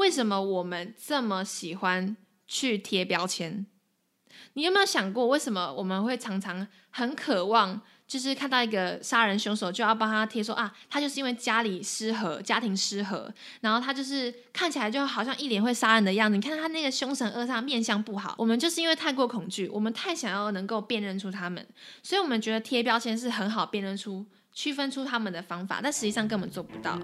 [0.00, 2.16] 为什么我们这么喜欢
[2.46, 3.66] 去贴标签？
[4.54, 7.82] 你有没有想过，为什么我们会常常很渴望？
[8.06, 16.34] 就是看到一个杀人凶手，就要帮他贴说啊，他就是因为家里失和，家庭失和，然后他就是看起来就好像一脸会杀人的样子。
[16.34, 18.34] 你看他那个凶神恶煞，面相不好。
[18.38, 21.64] 我们就是因为太过恐惧，我们太想要能够辨认出他们，
[22.02, 26.98] 所以我们觉得贴标签是很好辨认出、区分出他们的方法，但实际上根本做不到。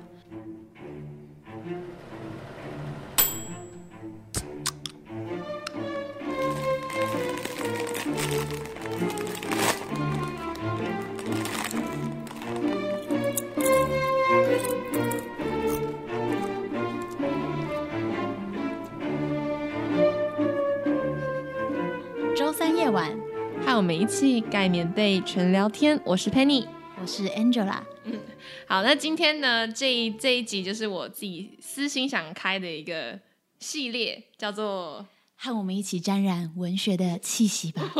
[22.86, 23.18] 夜晚，
[23.64, 26.00] 和我们一起盖棉被纯聊天。
[26.04, 26.68] 我是 Penny，
[27.00, 27.80] 我是 Angela。
[28.04, 28.20] 嗯，
[28.68, 33.18] 好，那今天呢，这一这一集就是我自己私心想开的一个
[33.58, 35.04] 系列，叫做
[35.36, 37.82] “和我们一起沾染文学的气息吧。”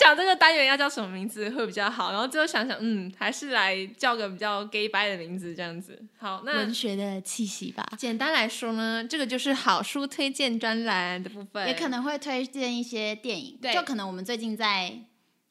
[0.00, 6.00] 想这个单元要叫什么名字会比较好，然后最后想想，嗯，还是来叫个比较 gay bye 的名字这样子。
[6.18, 7.86] 好，那文学的气息吧。
[7.98, 13.58] 简单来说呢，这个就是好书推荐专栏的部分，也可能会推荐一些电影。
[13.60, 14.92] 对，就可能我们最近在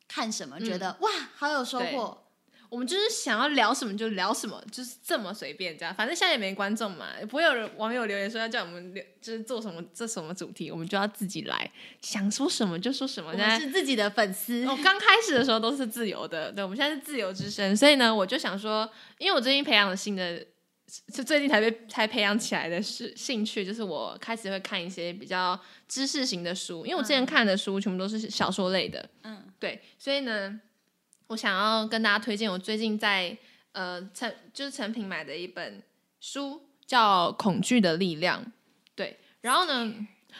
[0.07, 2.22] 看什么，觉得、嗯、哇，好有收获。
[2.73, 5.93] 我们就是想要聊什么就聊什么，就是这么随便这样。
[5.93, 11.71] 反正现在也没观众嘛，也不会有人网友留言说要叫我们留，就是做什么这什么主题，我们就要自己来，
[12.01, 13.29] 想说什么就说什么。
[13.29, 14.65] 我们是自己的粉丝。
[14.65, 17.77] 我刚开始的时候都是自由的，对，我们现在是自由之声。
[17.77, 20.43] 所以呢，我就想说，因为我最近培养了新的，
[21.13, 30.59] 就最近才被才培养起来的是兴趣，就是我开始会看一些比较知识型的书，因为我之前看的书全部都是小说类的，嗯，对，所以呢。
[31.27, 33.35] 我想要跟大家推荐我最近在
[33.71, 35.81] 呃成就是成品买的一本
[36.19, 38.41] 书，叫《恐惧的力量》。
[38.95, 39.93] 对，然后呢，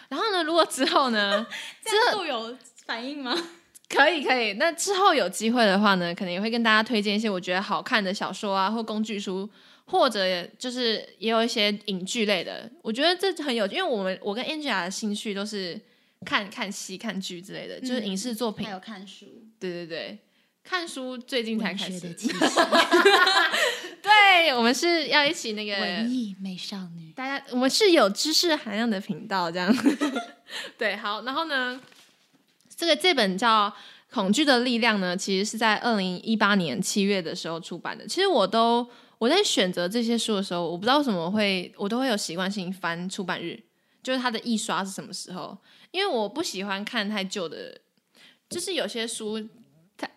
[0.10, 1.46] 然后呢，如果之后呢，
[1.84, 3.36] 之后有反应吗？
[3.90, 4.54] 可以，可以。
[4.54, 9.48] 那之后有机会的话呢，可能也会跟大家推荐一些我觉得好看的小说啊，或工具书，
[9.86, 12.70] 或者就是也有一些影剧类的。
[12.82, 15.80] 我觉得这很有，因为我们我跟 Angela 的兴趣都是
[16.26, 19.26] 看看戏、看剧之类的，就是影视作品，还有看书。
[19.60, 20.20] 对对对。
[20.64, 22.00] 看书最近才开始，
[24.02, 29.76] 对，我们是要一起那个文艺美少女，大家我们是有知识含量的频道，这样，
[30.78, 31.80] 对，好，然后呢，
[32.76, 33.70] 这个这本叫
[34.14, 38.08] 《恐惧的力量》呢，其实是在二零一八年七月的时候出版的。
[38.08, 43.62] 其实我都我在选择这些书的时候，我不知道为什么会，我都会有习惯性翻出版日，
[44.02, 45.58] 就是它的印刷是什么时候，
[45.92, 47.78] 因为我不喜欢看太旧的，
[48.50, 49.50] 就是有些书。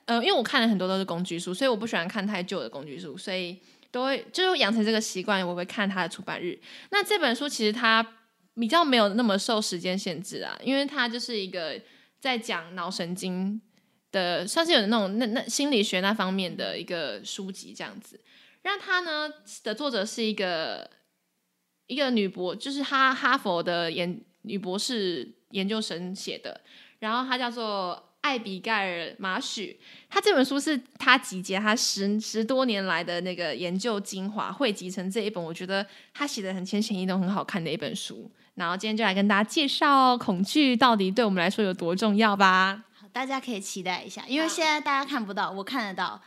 [0.06, 3.58] 呃，因为我看了很多都是工具书，所以我不喜欢看太旧的工具书，所以
[3.91, 6.58] 都会就是养成这个习惯，我会看它的出版日。
[6.91, 8.06] 那这本书其实它
[8.54, 11.80] 比较没有那么受时间限制啊，因为它就是一个
[12.20, 13.60] 在讲脑神经
[14.12, 18.20] 的，算是有那种那那心理学那方面的一个书籍这样子。
[18.62, 19.28] 让它呢
[19.64, 20.91] 的作者是一个
[21.86, 26.60] 一个女博，就是哈哈佛的研女博士研究生写的，
[27.00, 28.03] 然后她叫做。
[28.26, 29.78] 艾比盖尔·马许，
[30.10, 38.28] 他这本书是他集结他十十多年来的那个研究精华汇集成这一本，我觉得他写的很浅显易懂，很好看的一本书。
[38.56, 42.82] 然后今天就来跟大家介绍恐惧到底对我们来说有多重要吧。
[42.92, 46.20] 好，大家可以期待一下，因为现在大家看不到，我看得到。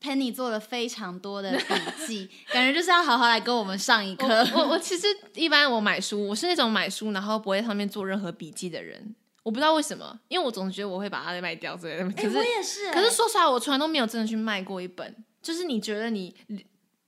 [0.00, 4.26] Penny 做了非常多的笔记，感觉就是要好好来跟我们上一课。
[4.52, 9.14] 我我，我 其实一般我买书，我是那种买书然后不会在上面做任何笔记的人。
[9.42, 12.08] 我不知道为什么，因为我总觉得我会把它卖掉之类的。
[12.10, 12.92] 可是、欸、我也是、欸。
[12.92, 15.24] 可是说实话，我从来都没有真的去卖过一本。
[15.42, 16.32] 就是你觉得你，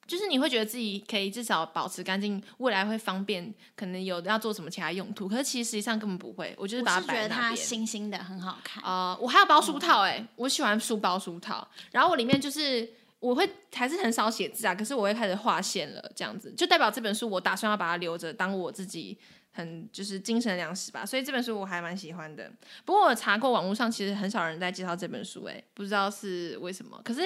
[0.07, 5.29] 就是你会觉得自己可以至少保持干净，未来会方便，可能有要做什么其他用途。
[5.29, 6.53] 可是其实实际上根本不会。
[6.59, 7.31] 我就是把它摆在那边。
[7.31, 8.83] 觉得它新新的，很好看。
[8.83, 11.69] 啊、呃，我还有包书套哎、欸，我喜欢书包书套。
[11.93, 12.89] 然后我里面就是
[13.21, 19.17] 我会还是很少写字啊，可是我会开始划线了，这样子就代表这本书我打算要把它留着，当我自己。
[19.57, 22.51] 很就是精神粮食吧，所以这本书我还蛮喜欢的。
[22.85, 27.01] 不过我查过网络上，其实很少人在介绍这本书，哎，不知道是为什么。
[27.05, 27.21] 可是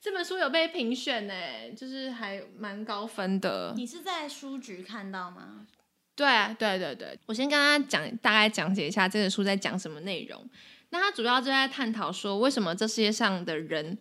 [0.00, 3.74] 这本书有被评选，哎，就是还蛮高分的。
[3.76, 5.66] 你是在书局看到吗？
[6.14, 10.48] 对啊，对对对，我先跟大家讲，大概讲解一下这本书在讲什么内容。
[10.90, 13.98] 那它主要就在探讨说，为什么这世界上的人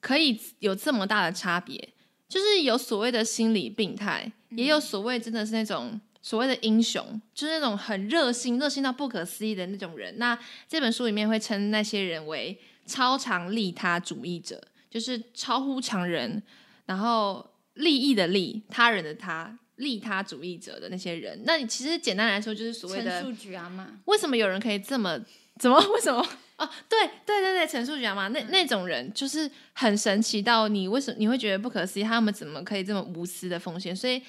[0.00, 1.92] 可以有这么大的差别？
[2.28, 6.00] 就是有所谓的心理病态，也有所谓真的是那种。
[6.24, 10.16] 所谓的英雄，就是那种很热心、热心到不可思议的那种人。
[10.16, 10.36] 那
[10.66, 14.58] 这本书里面会称那些人为超常利他主义者，
[14.90, 16.42] 就是超乎常人，
[16.86, 21.42] 然后利益的利，他人的他，利他主义者的那些人。
[21.44, 23.88] 那你其实简单来说就是所谓的陈树菊啊嘛。
[24.06, 25.20] 为什么有人可以这么
[25.58, 26.26] 怎么 为什么？
[26.56, 32.02] 哦，对对对对，陈述菊啊嘛那那种人就是很神奇到你为什么你会觉得不可思议？
[32.02, 33.94] 他们怎么可以这么无私的奉献？
[33.94, 34.22] 所以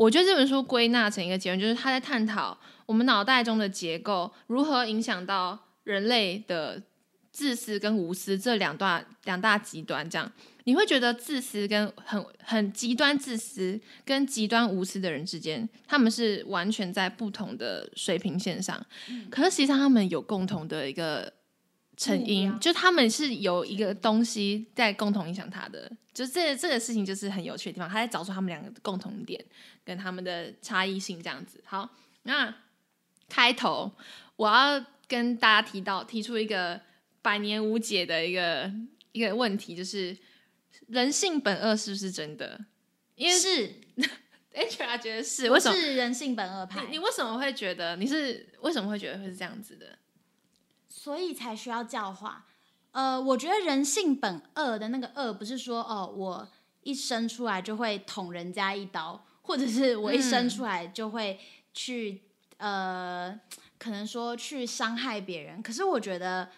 [0.00, 6.82] 我觉得这本书归纳成一个结论，就是他在探讨我们脑袋中的结构如何影响到人类的
[7.30, 10.08] 自私跟无私这两大两大极端。
[10.08, 10.32] 这样
[10.64, 18.82] 你会觉得自私跟很很极端自私跟极端无私的人之间，他们是完全在不同的水平线上。
[19.10, 21.30] 嗯、可是实际上他们有共同的一个。
[21.96, 29.44] 成因就他们是有一个东西在共同影响他的，就这这个事情就是很有趣的地方，他在找出他们两个的共同点
[29.90, 31.60] 跟他们的差异性这样子。
[31.66, 31.90] 好，
[32.22, 32.54] 那
[33.28, 33.90] 开头
[34.36, 36.80] 我要跟大家提到提出一个
[37.20, 38.72] 百年无解的一个
[39.10, 40.16] 一个问题，就是
[40.86, 42.66] 人性本恶是不是真的？
[43.16, 43.74] 因为是
[44.54, 46.86] HR 觉得是，为什么是人性本恶派？
[46.86, 49.98] 你为什么会觉得你是为什么会觉得会是这样子的？
[50.88, 52.46] 所以才需要教化，
[52.92, 56.48] 呃，我觉得人性本恶的那个恶，不是说哦，我
[56.82, 61.40] 一生出来就会捅人家一刀，或者是我一生出来就会
[61.74, 62.22] 去、
[62.58, 63.40] 嗯、呃，
[63.78, 65.60] 可能说去伤害别人。
[65.60, 66.48] 可是我觉得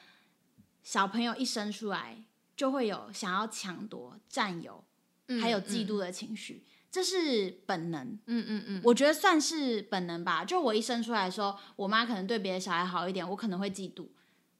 [0.82, 2.22] 小朋友一生出来
[2.54, 4.84] 就会有想要抢夺、占有，
[5.40, 8.08] 还有嫉妒的情绪，嗯、这是本能。
[8.26, 10.44] 嗯嗯嗯，我觉得算是本能吧。
[10.44, 14.06] 就我一生出来的时候，我妈可能对别的小孩好一点，我可能会嫉妒。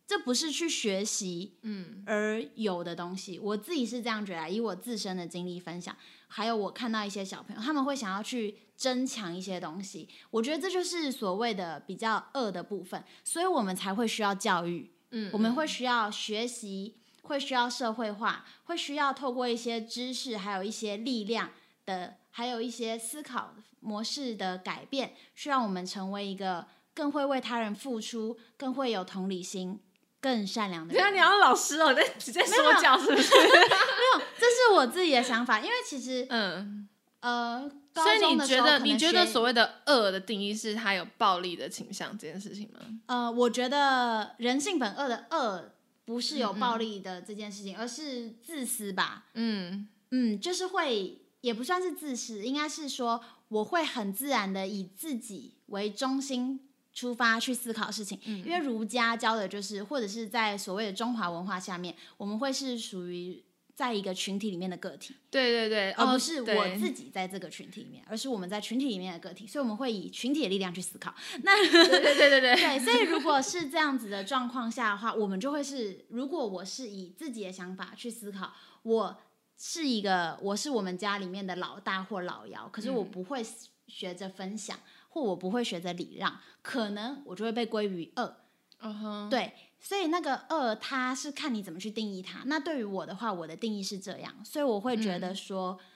[0.07, 4.49] 这不是去学习，嗯，而有的东西，嗯、我自己是这样觉得。
[4.51, 5.95] 以我自身的经历分享，
[6.35, 10.09] 还有我看到一些小朋友，他们会想要去争抢一些东西。
[10.31, 21.51] 我觉得这就是所谓的比较恶的部分，所以我们才会需要教育，嗯，我们会需要学习，会需要社会化，会需要透过一些知识，还有一些力量
[21.85, 29.79] 的，还有一些思考模式的改变，去让我们成为一个更会为他人付出，更会有同理心。
[30.23, 31.03] 更善良的人。
[31.03, 33.35] 对啊，你要老师哦，在直接说教是不是？
[33.35, 35.59] 没有，没有，这是我自己的想法。
[35.59, 36.89] 因为其实，嗯，
[37.21, 42.79] 呃，所以你觉得你觉得所谓的恶的定义是他有暴力的倾向这件事情吗？
[43.07, 45.73] 呃，我觉得人性本恶的恶
[46.05, 49.25] 不是有暴力的这件事情，嗯嗯，而是自私吧。
[49.35, 56.69] 嗯嗯，就是会也不算是自私，应该是说我会很自然的以自己为中心。
[56.93, 63.43] 出发去思考事情，因为儒家教的就是，或者是在所谓的中华文化下面，我们会是属于
[63.75, 65.17] 在一个群体里面的个体。
[65.31, 71.15] 对对对，而不是我自己在这个群体里面，而是我们在群体里面的个体，所以我们会以群体的力量去思考。
[71.43, 78.53] 那对对对对对，对，所以如果是这样子的状况下的话，我们就会是，如果我是以自己的想法去思考，
[78.83, 79.17] 我
[79.57, 83.43] 是一个，我是我们家里面的老大或老幺，可是我不会
[83.87, 84.79] 学着分享。
[85.13, 88.35] 或我不会学着礼让，可能我就会被归于恶。
[88.81, 89.29] Uh huh.
[89.29, 92.45] 对，所以那个恶，它是看你怎么去定义它。
[92.47, 95.87] 那对于我的话，我的定义是这样，所以我会觉得说，嗯、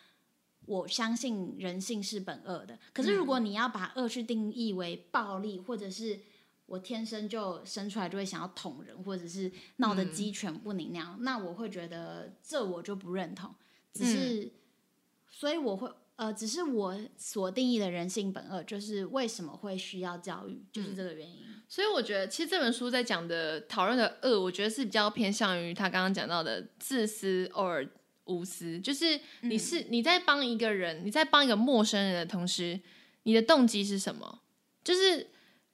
[0.66, 2.78] 我相信人性是本恶的。
[2.92, 6.20] 可是如果你要把恶去定义为暴力，或者是
[6.66, 13.54] 我天生就生出来就会想要捅人，或者是闹得鸡犬不宁那样，嗯、那我会觉得这我就不认同。
[13.94, 14.50] 只是，嗯、
[15.30, 15.90] 所以我会。
[16.16, 21.44] 呃，只是我所定义的人性本恶，就是为什么会需要教育，就是这个原因。
[21.46, 27.86] 嗯，所以我觉得，其实这本书在讲的讨论的恶，我觉得是比较偏向于他刚刚讲到的自私偶尔
[28.24, 32.80] 无私，就是你是你在帮一个人，你在帮一个陌生人的同时，
[33.24, 34.40] 你的动机是什么？
[34.82, 35.28] 就是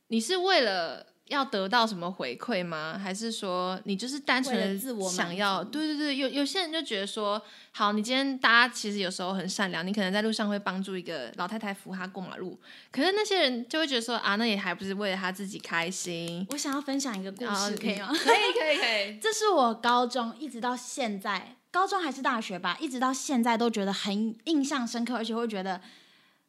[0.08, 1.11] 你是为了。
[1.28, 2.98] 要得到什么回馈吗？
[3.02, 5.64] 还是说你就是单纯的自我想要？
[5.64, 12.60] 对对对，有有些人就觉得说，好，你今天大家其实有时候很善良，你可能在路上会帮助一个老太太扶她过马路，
[12.90, 16.46] 可是那些人就会觉得说啊，那也还不是为了他自己开心。
[16.50, 18.08] 我想要分享一个故事，可以吗？
[18.12, 19.18] 可以可以可以。
[19.18, 25.80] 这是我高中一直到现在，高中还是大学吧，一直到现在都觉得很印象深刻，而且会觉得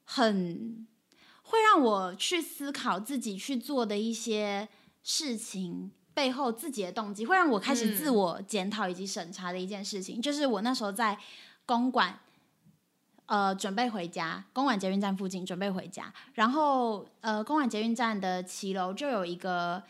[0.03, 0.85] 很。
[1.53, 4.67] 会让我去思考自己去做的一些
[5.03, 11.15] 事情背后自己的动机，会让我开始自我检讨以及审查的一件事情，嗯、就是我那时候在
[11.67, 12.19] 公馆，
[13.27, 19.83] 呃，准备回家，公馆捷运站附近准备回家，然后呃，公馆捷运站的骑楼就有一个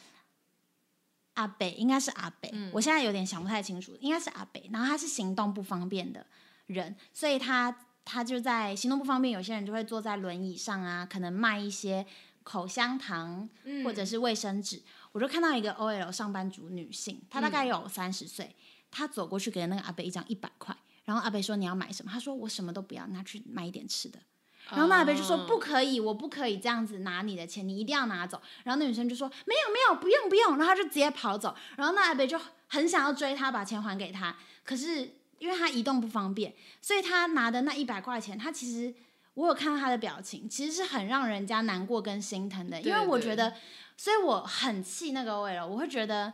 [1.36, 6.26] 阿北，应该是阿北，嗯、我现在有点想不太清楚，应该是阿北，然后他是行动不方便的
[6.66, 7.74] 人，所以他。
[8.06, 12.06] 他就在行动不方便，有些人就会坐在轮椅上啊，可能卖一些
[12.44, 13.50] 口香糖
[13.84, 14.78] 或者是卫生纸。
[14.78, 14.84] 嗯、
[15.14, 18.56] 我就看到一个 OL 上班族女性，她大概有三十岁，
[18.92, 22.12] 她走过去给那个阿北一张一百块，然后阿北说，你要买什么？
[22.12, 24.20] 她说我什么都不要，拿去买一点吃的。
[24.70, 28.42] 然后那阿伯就说不可以，我不可以这样子拿你的钱，你一定要拿走。
[28.64, 31.54] 然后那女生就说没有没有，不用不用，然后她就直接跑走。
[31.76, 38.94] 然后那阿伯就很想要追他，把钱还给他，可是因为他移动不方便，所以他拿的那一百块钱，他其实
[39.34, 43.54] 我有看到他的表情，其实是很让人家难过跟心疼的，因为我觉得，
[43.98, 46.34] 所以我很气那个 OL，我会觉得。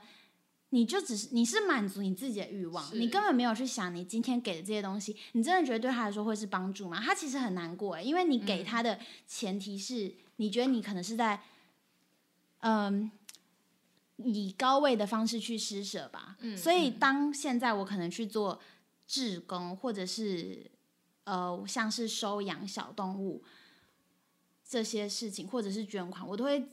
[0.72, 7.02] 你就只是你是满足你自己的欲望，你根本没有去想你今天给的这些东西，你真的觉得对他来说会是帮助吗？
[7.04, 11.42] 他其实很难过诶，因为你给他的前提是你觉得你可能是在，
[12.60, 13.10] 嗯，
[14.18, 16.38] 以高位的方式去施舍吧。
[16.42, 18.62] 嗯，所以当现在我可能去做
[19.10, 20.72] 志工，或者是
[21.26, 23.44] 呃，像是收养小动物
[24.64, 26.64] 这些事情，或者是捐款，我都会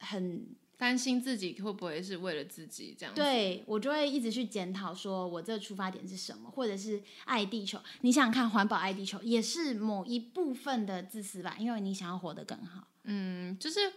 [0.00, 0.56] 很。
[0.78, 3.20] 担心自己会不会是为了自己这样子？
[3.20, 7.80] 对，我就会一直去检讨，说我这个出发点是什么，或者是爱地球。
[8.00, 11.54] 你想想看，环保爱地球也是某一部分的自私吧？
[11.56, 12.88] 因为你想要活得更好。
[13.04, 13.92] 嗯，就是，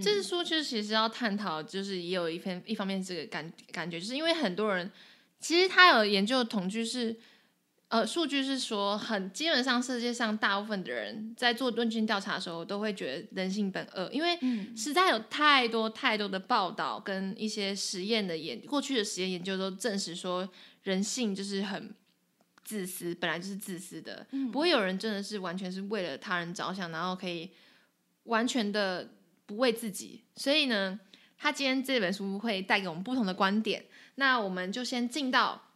[0.00, 4.90] 就是说，就是其实要探讨，就是也有一篇一方面这个感感觉，就是因为很多人
[5.38, 7.14] 其实他有研究统计是。
[7.92, 14.38] 呃，数据是说，很基本上世界上大部分的人在做问卷调查的时候，都会觉得人性本恶，因为
[14.74, 20.48] 实在有太多太多的报道跟一些实验的研，过去的实验研究都证实说，
[20.84, 21.94] 人性就是很
[22.64, 27.50] 自私，本来就是自私的，不会有人真的是完全是为了他人着想，然后可以
[28.22, 29.10] 完全的
[29.44, 30.22] 不为自己。
[30.34, 30.98] 所以呢，
[31.36, 33.84] 他今天这本书会带给我们不同的观点，
[34.14, 35.68] 那我们就先进到。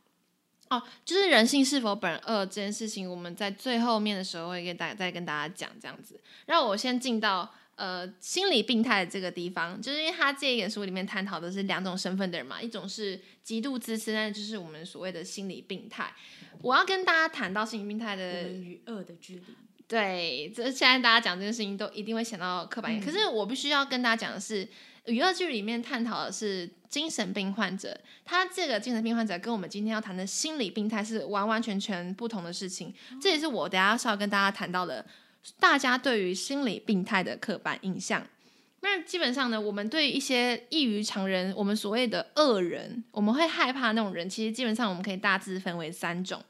[0.68, 6.20] 哦，就是人性是否本恶这件事情，我们在最后面的时候会跟大家再跟大家讲这样子。
[6.46, 16.12] 让我先进到呃心理病态的这个地方，就是因为他这一本书里面探讨的是两种身份的人嘛，一种是极度自私，那就是我们所谓的心理病态。
[16.62, 19.42] 我要跟大家谈到心理病态的与恶的距离。
[19.86, 24.68] 对，这现在大家讲这件事情都一定会想到刻板印象，嗯、可是我必须要跟大家讲的是。
[25.06, 32.92] 与恶距离里面探讨的是精神病患者，他这个精神病患者跟我们今天要谈的心理病态是完完全全不同的事情。
[33.20, 35.04] 这也是我等下是要跟大家谈到的，
[35.60, 38.26] 大家对于心理病态的刻板印象。
[38.80, 44.28] 那基本上呢，我们对一些异于常人，我们所谓的恶人，我们会害怕那种人。
[44.28, 46.42] 其实基本上我们可以大致分为三种，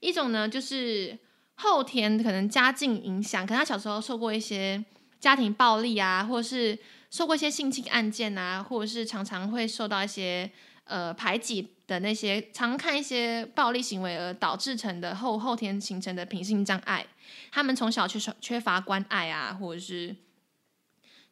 [0.00, 1.16] 一种呢就是
[1.54, 4.84] 后天可能家境影响，可能他小时候受过一些
[5.18, 6.76] 家庭暴力啊，或者是。
[7.10, 10.48] 受过一些性侵案件啊，或者是常常会受到一些
[10.84, 17.04] 呃排挤的那些，常看一些暴力行为而导致成的后后天形成的品性障碍。
[17.50, 20.14] 他们从小缺少缺乏关爱啊，或者是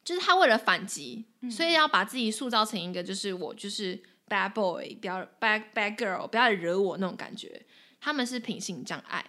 [0.05, 7.65] 就是他为了反击，嗯、所以要把自己塑造成一个就是我就是 bad boy，不要 bad bad girl，不要惹我那种感觉。
[8.01, 9.25] 他们是品性障碍。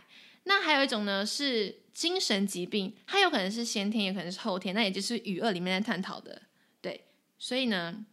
[0.45, 1.83] 那还有一种呢是。
[1.99, 6.43] 精神疾病，它有可能是先天，也可能是后天，那也就是语恶里面在探讨的，
[6.79, 7.03] 对。
[7.37, 8.05] 所以呢，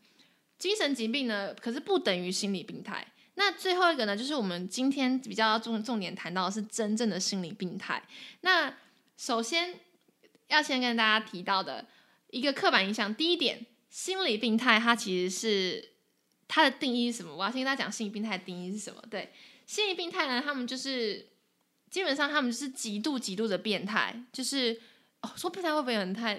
[0.59, 3.07] 精神疾病呢，可是不等于心理病态。
[3.35, 8.03] 那最后一个呢，就是我们今天比较重重点谈到的是真正的心理病态。
[8.41, 8.77] 那
[9.17, 9.79] 首先
[10.49, 11.87] 要先跟大家提到的
[12.33, 15.93] 一个刻板印象，第一点，心理病态它其实是
[16.49, 17.37] 它的定义是什么？
[17.37, 19.01] 我要先跟大家讲心理病态的定义是什么？
[19.09, 19.33] 对，
[19.65, 21.36] 心理病态呢，他们就是。
[21.97, 24.79] 基本上他们就是极度极度的变态，就是
[25.23, 26.39] 哦，说变态会不会很太？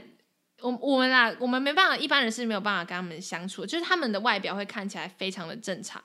[0.62, 3.66] 我我们啦，我们没办法，一般人是没有办法跟他们相处。
[3.66, 6.00] 就是他们的外表会看起来非常的正常，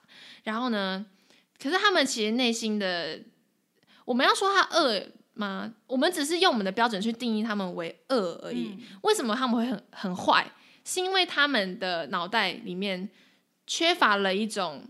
[0.44, 1.04] 然后呢，
[1.62, 3.20] 可是他们其实内心的，
[4.06, 5.74] 我们要说他恶吗？
[5.86, 8.78] 我们只是用我们的标准去定义他们为恶而已。
[8.78, 10.50] 嗯、为什么他们会很很坏？
[10.82, 13.10] 是因为他们的脑袋里面
[13.66, 14.82] 缺乏了一种。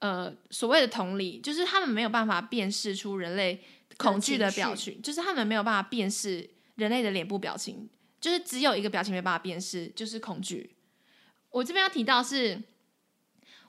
[0.00, 3.62] 呃，所谓的同理，就是他们没有办法辨识出人类
[3.96, 7.88] 恐惧的表情，就是他们没有办法辨识人类的脸部表情，
[8.20, 10.76] 就是只有一个表情没办法辨识，就是恐惧。
[11.48, 12.62] 我这边要提到是，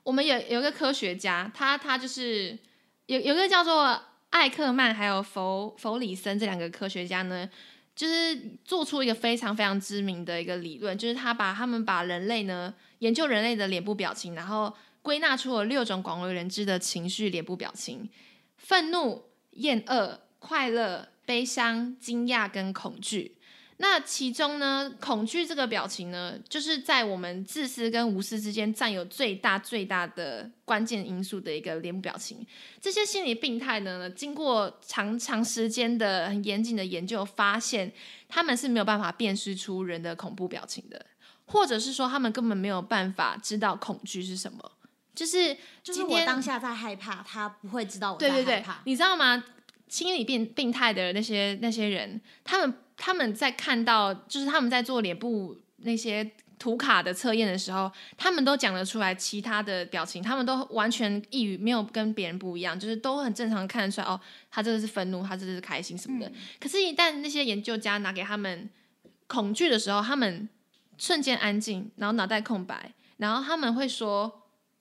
[0.02, 2.58] 我们有有一个科学家，他他就是
[3.06, 7.48] 有有一个叫做艾克曼还有弗弗里森这两个科学家呢，
[7.96, 14.74] 就是做出一个非常非常知名的一个理论，就是他把他们把人类呢研究人类的脸部表情，然后。
[15.08, 18.10] 归纳出了六种广为人知的情绪脸部表情：
[18.58, 23.38] 愤怒、厌恶、快乐、悲伤、惊讶跟恐惧。
[23.78, 32.46] 那其中呢，恐惧这个表情呢，就是在我们自私跟无私之间占有最大最大的关键因素的一个脸部表情。
[32.78, 37.90] 这些心理病态呢，经过长长时间的很严谨的研究，发现
[38.28, 41.06] 他们是没有办法辨识出人的恐怖表情的，
[41.46, 44.72] 或者是说他们根本没有办法知道恐惧是什么。
[45.18, 48.36] 就是就是我当下在害怕，他不会知道我在害怕。
[48.36, 49.42] 对对对，你知道吗？
[49.88, 64.20] 心理病病态的那些那些人，他们他们在看到，就是他们在做脸部那些图卡的测验的时候，他们都讲得出来其他的表情，他们都完全异于没有跟别人不一样，就是都很正常看得出来哦，
[64.52, 66.28] 他这个是愤怒，他这个是开心什么的。
[66.28, 68.70] 嗯、可是，一旦那些研究家拿给他们
[69.26, 70.48] 恐惧的时候，他们
[70.96, 74.37] 瞬间安静，然后脑袋空白，然后他们会说：“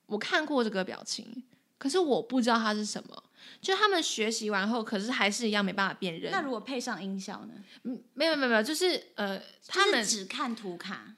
[0.08, 1.44] 我看过这个表情，
[1.78, 3.24] 可是我不知道它是什么。”
[3.62, 6.32] 就他们学习完后，可是还是一样没办法辨认。
[6.32, 7.54] 那如果配上音效呢？
[7.84, 11.14] 嗯，没有没有没有，就是呃，他们只看图卡。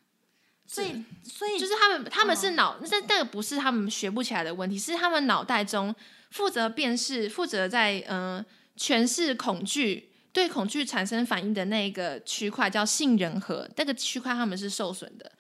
[0.68, 5.94] 所以，所以就是他们，他们是脑，那、哦、那个不是他们学不起来的问题，是他们脑袋中
[6.30, 8.46] 负责辨识、负责在嗯、呃、
[8.78, 15.32] 诠释恐惧、对恐惧产生反应的那个区块叫杏仁核，那个区块他们是受损的。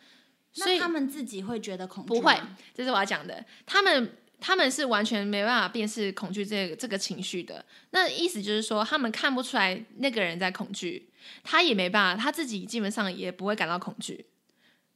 [0.51, 2.09] 所以他们自己会觉得恐惧？
[2.09, 2.35] 不会，
[2.73, 3.45] 这是我要讲的。
[3.65, 7.63] 他们他们是完全没办法辨识恐惧这个这个情绪的。
[7.91, 11.09] 那意思就是说，他们看不出来那个人在恐惧，
[11.43, 14.25] 他也没办法，他自己基本上也不会感到恐惧。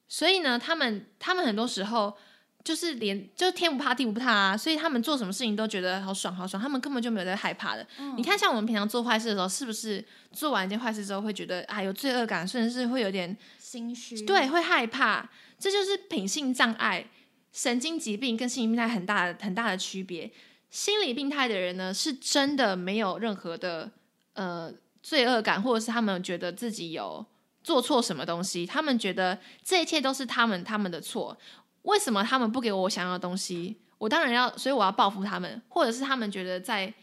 [0.07, 2.15] 所以呢，他们他们很多时候
[2.63, 7.85] 就是连就天不怕地不怕啊，所以他们做什么事情都觉得好爽好爽，他们根本就没有在害怕的。
[7.99, 13.35] 嗯、你看，像我们平常做坏事的时候，是不是做完一件坏事之后会觉得啊有罪恶感，甚至是会有点
[13.73, 14.23] 心虚？
[14.23, 15.27] 对，会害怕。
[15.57, 17.09] 这就是品性障碍、
[17.51, 20.31] 神经疾病跟心理病态很大的很大的区别。
[20.69, 23.91] 心理病态的人呢，是真的没有任何的
[24.33, 27.25] 呃罪恶感，或者是他们觉得自己有。
[27.63, 28.65] 做错什么东西？
[28.65, 31.37] 他们觉得这一切都是他们他们的错。
[31.83, 33.77] 为什么他们不给我我想要的东西？
[33.97, 35.61] 我当然要，所以我要报复他们。
[35.69, 36.93] 或者是他们觉得在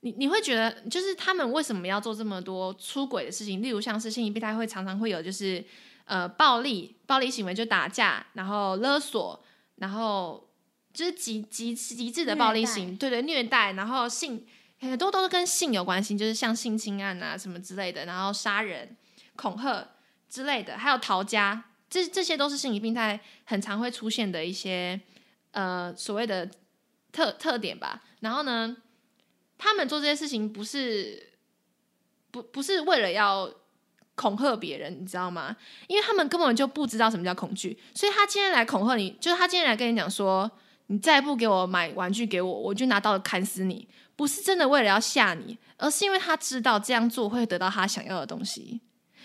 [0.00, 3.62] 你你会觉得，就是他们为什么要做这么多出轨的事情？
[3.62, 5.64] 例如像是心理病态会常常会有就是
[6.10, 9.42] 呃暴力暴力行为，就打架，然后勒索，
[9.76, 10.50] 然后
[10.92, 14.44] 就是极极极致的暴力行，对对虐待，然后性
[14.80, 18.96] 很多都是跟性有关系，就是像性侵案啊什么之类的，然后杀人
[19.36, 19.86] 恐吓。
[20.32, 25.00] 之类的，还有逃家，这这些都是心理病态很常会出现的一些
[25.50, 26.48] 呃所谓的
[27.10, 28.00] 特特点吧。
[28.20, 28.76] 然后呢，
[29.58, 31.32] 他们做这些事情不是
[32.30, 33.52] 不不是为了要
[34.20, 35.56] 恐吓别人，你知道吗？
[35.86, 40.50] 因为他们根本就不知道什么叫恐惧，所以他今天来恐吓你，就是他今天来跟你讲说，
[40.88, 43.88] 你再不给我买玩具给我，我就拿刀砍死你。
[44.16, 48.82] 不是真的为了要吓你，而是因为他知道这样做会得到他想要的东西。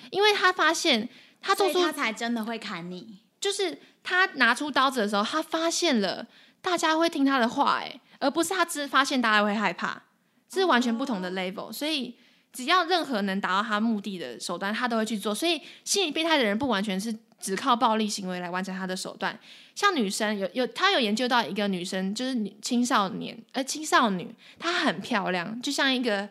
[0.09, 1.09] 因为他发现，
[1.41, 3.19] 他做出他才真的会砍你。
[3.41, 6.25] 就是他拿出刀子的时候，他发现了
[6.61, 10.01] 大家会听他的话，哎，而不是他只发现大家会害怕，
[10.47, 11.73] 这是完全不同的 level。
[11.73, 12.15] 所以，
[12.55, 15.35] 只要任何能达到他目的的手段，他都会去做。
[15.35, 19.37] 所以，心理变态的人不完全是只靠暴力行为来完成他的手段。
[19.75, 26.29] 像女生有有，他有研究到一个女生，就是女青少年，呃，青少女，她很漂亮，就像一个。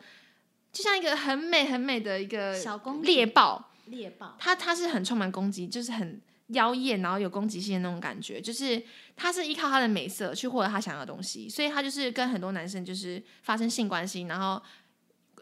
[0.72, 8.40] 就像一个很美很美的一个小公猎豹，猎豹，她她是很充满攻击，就是很妖艳，然后有攻击性的那种感觉。
[8.40, 8.82] 就是
[9.14, 14.60] 她是依靠她的美色去获得她想要的东西，所以她就是跟很多男生就是发生性关系，然后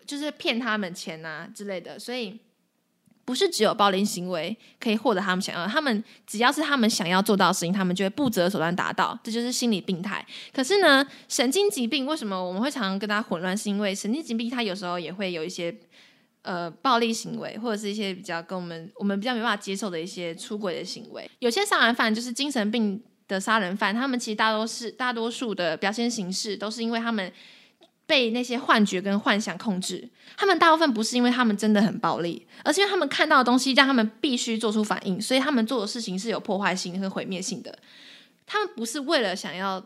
[0.06, 2.38] 就是骗他们钱啊之类的，所以。
[3.24, 10.26] 不是只有暴力行为可以获得他们想要，他们只要是他们想要做到的事情，他们就会不择手段达到，这就是心理病态。
[10.52, 13.56] 可是呢，神经疾病为什么我们会常常跟他混乱？
[13.56, 15.72] 是因为神经疾病它有时候也会有一些
[16.42, 21.30] 呃暴力行为，或者是一些比较跟我们我们比较没办法接受的一些出轨的行为。
[21.38, 27.32] 有些杀人犯就是精神病的杀人犯，他们其实大多是大多数的表现形式都是因为他们。
[28.06, 37.78] 被那些幻觉跟幻想控制，他们大部分不是因为他们真的很暴力，而是因为他们看到的东西让他们必须做出反应，所以他们做的事情是有破坏性和毁灭性的。
[38.44, 39.82] 他们不是为了想要，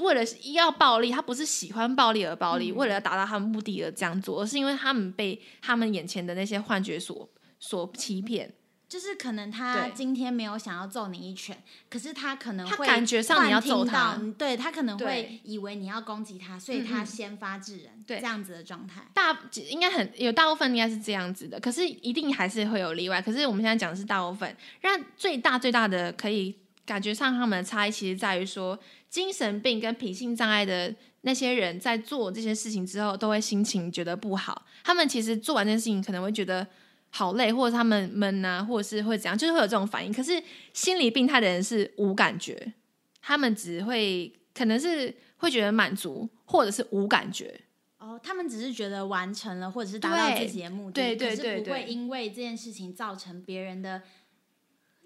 [0.00, 8.52] 为了要暴力，他不是喜欢暴力而暴力，嗯、为了要达到他们目的而这样做，而是因为他们被他们眼前的那些幻觉所所欺骗。
[8.92, 11.56] 就是可能他今天没有想要揍你一拳，
[11.88, 19.00] 可是他可能会感觉上你要揍他，对他可能会以为你要攻击他，所以他先发制人，对这样子的状态。
[19.14, 19.34] 大
[19.70, 23.22] 应该很有大部分应该是这样子的，可是一定还是会有例外。
[23.22, 28.78] 可是我们现在讲的是大部分，让最大最大的可以感觉上他们的差异，其实在于说
[29.08, 34.66] 精神病跟品性障碍的那些人在做这些事情之后，都会心情觉得不好。
[34.84, 36.66] 他们其实做完这件事情，可能会觉得。
[37.14, 40.10] 好累，或者他们闷啊，或者是会怎样，就是会有这种反应。
[40.10, 42.72] 可是心理病态的人是无感觉，
[43.20, 47.60] 他们只会可能是会觉得满足，或者是无感觉。
[47.98, 54.00] 哦，他们只是觉得完成了，或者是达到自己的目的，对对是不会因为这件事情造成别人的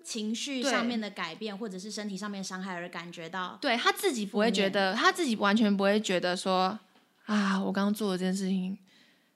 [0.05, 3.59] 情绪上面的改变，或者是身体上面伤害而感觉到。
[3.61, 6.79] 对，他自己不会觉得，他自己完全不会觉得说
[7.25, 8.79] 啊，我刚刚做的这件事情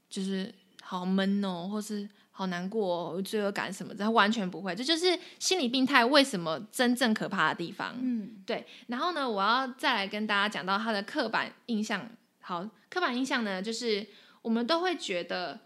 [0.09, 2.09] 就是好闷哦，或是。
[2.41, 4.75] 好难过、哦，罪恶感什么的，他完全不会。
[4.75, 7.95] 这就是心理病态为什么真正可怕的地方。
[8.01, 8.67] 嗯，对。
[8.87, 12.09] 然后呢，我要再来跟大家讲到他的刻板印象。
[12.41, 14.07] 好，刻板印象呢，就是
[14.41, 15.61] 我们都会觉得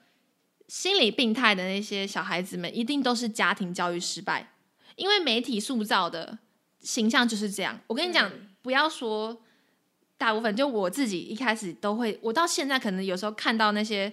[0.67, 4.53] 心理病态的那些小孩子们一定都是家庭教育失败，
[4.97, 6.39] 因为媒体塑造的
[6.81, 7.79] 形象就是这样。
[7.87, 8.33] 我跟你讲，
[8.63, 9.41] 不要说。
[10.17, 14.11] 大部分就我自己一开始都会，我到现在可能有时候看到那些，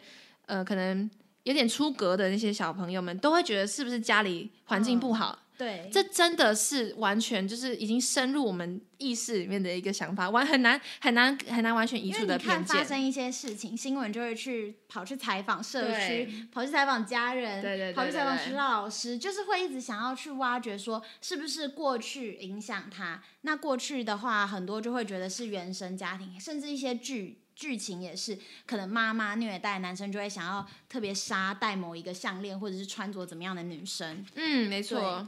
[0.47, 1.09] 呃，可能
[1.43, 5.37] 有点出格的那些小朋友们，都会觉得是不是家里环境不好。
[5.39, 12.47] 嗯对，这真的是完全就是已经深入我们意识里面的一个想法，完很难很难很难完全移除的偏见。
[12.47, 23.21] 因为你看发生一些事情，新闻就会去跑去采访社区，跑去采访家人，对对对对对，跑去采访学校老师，就是会一直想要去挖掘说是不是过去影响他。
[23.41, 27.40] 那过去的话，很多就会觉得是原生家庭，甚至一些剧。
[27.61, 34.25] 剧情也是，可能妈妈虐待男生，就会想要特别杀戴某一个项链，或者是穿着怎么样的女生。
[34.33, 35.27] 嗯，没错。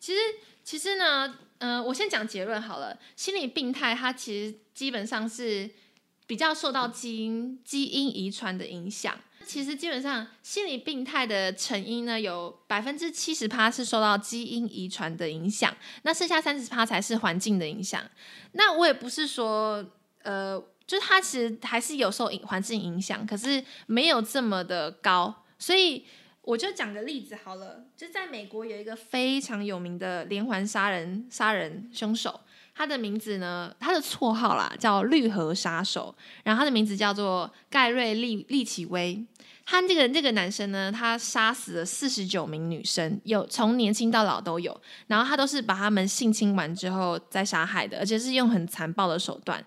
[0.00, 0.18] 其实，
[0.64, 2.98] 其实呢，呃，我先讲结论好了。
[3.16, 5.68] 心理病态它其实基本上是
[6.26, 9.14] 比较受到基因基因遗传的影响。
[9.44, 18.02] 其实基本上心理病态的成因呢，有百分之七十趴是受到基因遗传的影响，那剩下三十趴才是环境的影响。
[18.52, 19.84] 那我也不是说，
[20.22, 20.64] 呃。
[20.86, 25.42] 就是他其实还是有受环境影响，可是没有这么的高。
[25.58, 26.04] 所以
[26.42, 32.40] 我就讲个例子好了，就在美国有一个非常有名的连环杀人杀人凶手，
[32.74, 39.24] 他的名字呢，他的绰号啦叫绿河杀手，然后他的名字叫做盖瑞利利奇威。
[39.66, 49.64] 他这个这个男生呢，他杀死了四十九名女生，有从年轻到老都有，然后他都是把他们性侵完之后再杀害的，而且是用很残暴的手段。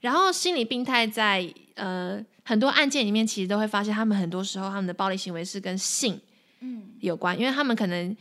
[0.00, 6.20] 然后心理病态在呃很多案件里面，其实都会发现他们很多时候他们的暴力行为是跟性
[6.60, 8.16] 嗯有关，因为他们可能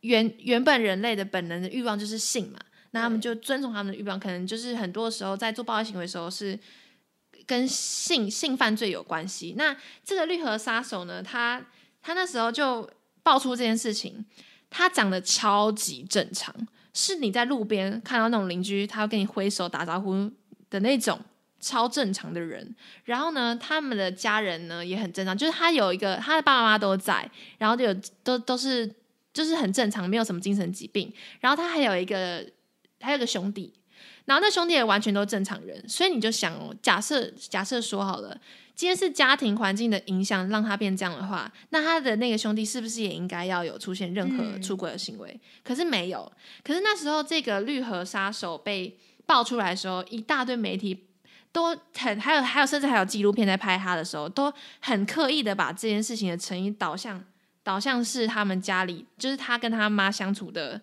[0.00, 2.58] 原原本人类的本能的欲望就是性嘛，
[2.90, 6.58] 那他们就遵从他们的欲望，可能就是很多时候在做暴力行为的时候是
[7.46, 9.54] 跟性性犯罪有关系。
[9.56, 11.64] 那这个绿河杀手呢，他
[12.02, 12.88] 他那时候就
[13.22, 14.24] 爆出这件事情，
[14.68, 16.54] 他长得超级正常，
[16.92, 20.30] 是你在路边看到那种邻居，他要跟你挥手打招呼。
[20.74, 21.20] 的那种
[21.60, 28.92] 超正常的人，然后呢，他们的家人呢也很正常，就是他有一个他的爸爸妈妈都在，然后就有都都是
[29.32, 32.44] 就是很正常，没有什么精神疾病，然后他还有一个
[33.00, 33.72] 还有个兄弟，
[34.24, 38.36] 然后那兄弟也完全都正常人，所以你就想哦，假设假设说好了，
[38.74, 45.30] 今天是家庭环境的影响让他变这样的话，那他的那个兄弟是不是也应该要有出现任何出轨的行为？
[45.32, 45.40] 嗯。
[45.62, 46.30] 可是没有，
[46.64, 48.98] 可是那时候这个绿河杀手被。
[49.26, 51.06] 爆出来的时候，一大堆媒体
[51.50, 57.24] 都很，还有还有，甚至还有纪录片在拍他的时候，都很刻意的把这件事情的成因导向
[57.62, 60.80] 导向是他们家里，就是他跟他妈相处的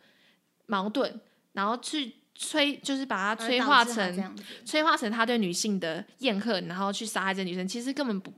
[0.68, 1.20] 矛盾，
[1.54, 7.68] 然后去催，就是把他催化成催化成他对女性的厌恨，然后去杀害这女生。
[7.68, 8.34] 其实根本不，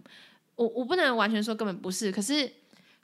[0.55, 2.51] 我我不能完全说根本不是，可是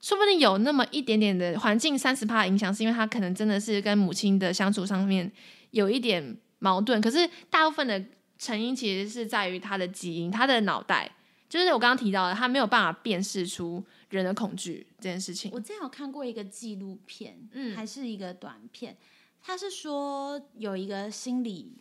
[0.01, 5.31] 说不定有那么一点点的环境三十趴影响，是因为他可能真的是跟母亲的相处上面
[5.69, 6.35] 有一点。
[6.59, 8.03] 矛盾，可是大部分的
[8.37, 11.11] 成因其实是在于他的基因，他的脑袋，
[11.49, 15.51] 就是我刚刚提到的，他没有办法辨识出人的恐惧这件事情。
[15.53, 18.95] 我之前有看过一个纪录片，嗯，还是一个短片，
[19.41, 21.77] 他是说有一个心理，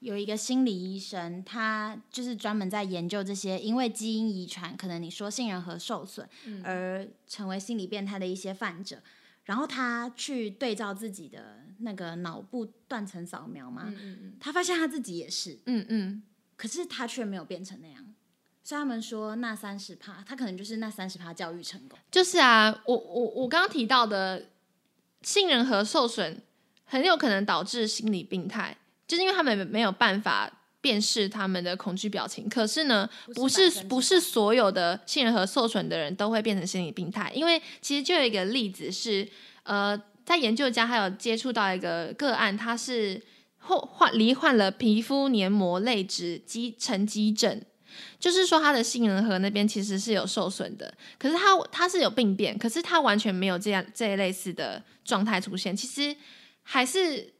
[0.00, 6.28] 有一个心理医生，他就是专门在研究这些因为基因遗传，可能你说杏仁核受损
[6.62, 9.02] 而成为心理变态的一些患者。
[9.44, 16.22] 然后他去对照自己的那个脑部断层扫描嘛，嗯嗯嗯，他发现他自己也是，嗯嗯，
[16.56, 18.04] 可是他却没有变成那样，
[18.62, 21.98] 所以他们说那三十趴，他可能就是那三十趴教育成功。
[22.10, 24.46] 就是啊，我我我刚刚提到的
[25.22, 26.42] 杏仁核受损，
[26.84, 30.52] 很有可能导致心理病态，就是因为他们没有办法。
[30.78, 39.28] 辨识他们的恐惧表情，可是呢，不是不是所有的杏仁核受损的人都会变成心理病态，因为其实就有一个例子是，
[39.64, 43.22] 呃，在研究家还有接触到一个个案，他是
[43.60, 47.62] 患患罹患了皮肤黏膜类脂肌沉积症，
[48.18, 56.14] 就是说他的杏仁核那边其实是有受损的，可是他他是有病变，可是他完全没有这样这一类似的状态出现，其实
[56.62, 57.32] 还是。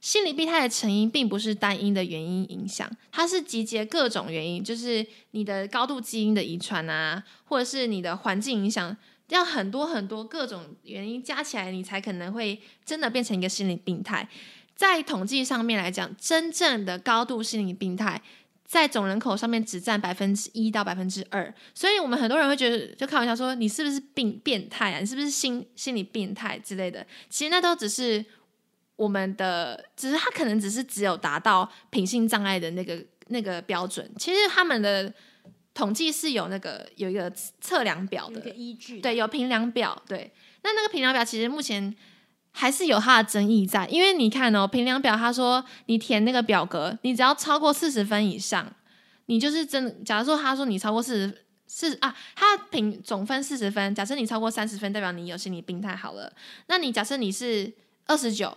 [0.00, 8.96] 心理病态的成因并不是单一的原因影响，它是集结各种原因，就是你的高度基因的遗传啊，或者是你的环境影响，
[9.28, 14.28] 要很多很多各种原因加起来，你才可能会真的变成一个心理病态。
[14.74, 18.22] 在统计上面来讲，真正的高度心理病态，
[18.64, 25.00] 在总人口上面只占百分之一到百分之二，所以我们很多人会觉得，就开玩笑说你是不是病变态啊？
[25.00, 27.04] 你是不是心心理变态之类的？
[27.28, 28.24] 其实那都只是
[28.94, 34.08] 我们的，只是他可能只是只有达到品性障碍的那个那个标准。
[34.16, 35.12] 其实他们的
[35.78, 40.02] 统计是有那个有一个测量表的，一个依据，对，有评量表。
[40.06, 40.30] 对，
[40.62, 41.94] 那那个评量表其实目前。
[42.50, 48.74] 还是有它的争议在，因为你看哦，评量表他说你填那个表格，你只要超过四十分以上，
[49.26, 50.02] 你就是真。
[50.02, 56.32] 假如说他说你超过四十四啊，他评总分四十分，假设你超过三十分，代表你有心理病态好了。
[56.66, 57.72] 那你假设你是
[58.06, 58.56] 二十九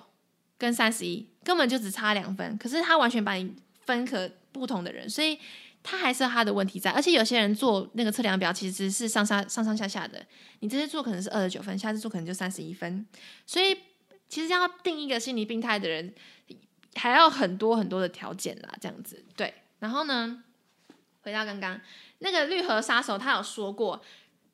[0.57, 5.37] 跟三十一，根本就只差两分，可是他完全把你分可不同的人，所以。
[5.83, 10.25] 他还是他的问题在，而且有些人做那个测量表其实是上上上上下下的，
[10.59, 13.05] 你这次做可能是二十九分，下次做可能就三十一分，
[13.45, 13.77] 所以
[14.29, 16.13] 其实要定一个心理病态的人，
[16.95, 19.53] 还要很多很多的条件啦，这样子对。
[19.79, 20.43] 然后呢，
[21.21, 21.81] 回到刚刚
[22.19, 24.01] 那个绿河杀手，他有说过。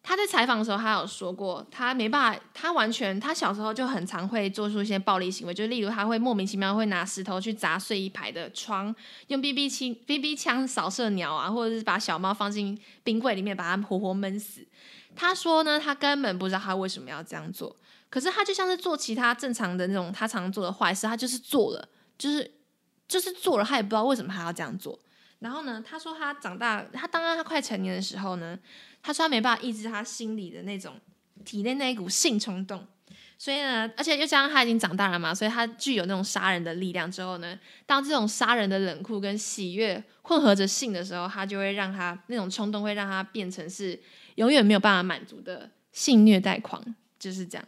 [0.08, 8.96] 他在采访的时候，他有说过，他没办法，他完全，他小时候就很常会做出一些暴力行为，就例如他会莫名其妙会拿石头去砸碎一排的窗，
[9.28, 14.66] 用 BB 枪 BB 枪扫射鸟啊，或者是把小猫放进冰柜里面把它活活闷死。
[15.14, 17.76] 他说呢，他根本不知道他为什么要这样做，
[18.10, 22.50] 可是他就像是做其他正常的那种他常做的坏事，他就是做了，就是
[23.10, 24.98] 就是做了，他也不知道为什么他要这样做。
[25.40, 28.58] 然后呢，他说他长大，他当他快成年的时候呢。
[29.08, 31.00] 他说他没办法抑制他心里的那种
[31.46, 32.86] 体内那一股性冲动，
[33.38, 37.10] 所以呢，而且又加上他已经长大了嘛，所以他具有那种杀人的力量。
[37.10, 43.98] 之后呢，当这种杀人的冷酷跟喜悦混合着性的时候，他就会让他那种冲动会让他变成是
[44.36, 46.84] 永远没有办法满足的性虐待狂，
[47.18, 47.66] 就是这样。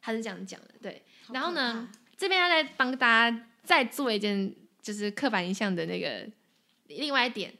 [0.00, 1.02] 他是这样讲的，对。
[1.34, 6.26] 然后呢，这边要再帮大家再做一件就是刻板印象的那个
[6.86, 7.52] 另外一点。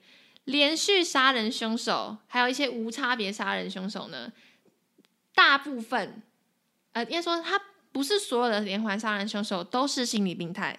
[0.48, 4.32] 连续杀人凶手，还有一些无差别杀人凶手呢，
[5.34, 6.22] 大部分，
[6.92, 7.60] 呃，应该说他
[7.92, 10.78] 不是所有的连环杀人凶手都是心理病态，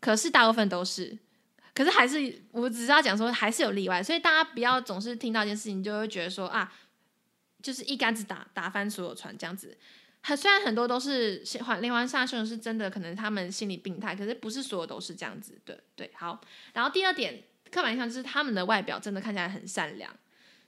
[0.00, 1.16] 可是大部分都是，
[1.72, 6.70] 可是还是我只是要讲说还是有例外，所以大家不要总是听到一件事情就会觉得说啊，
[7.62, 9.78] 就是一竿子打打翻所有船这样子。
[10.20, 15.82] 很虽然很多都是环连环杀人凶手是真的，可能他们心理病态，可是不是所有都是这样子的。
[15.96, 16.38] 对，好，
[16.74, 17.44] 然后第二点。
[17.70, 20.10] 刻板印象就是他们的外表真的看起来很善良，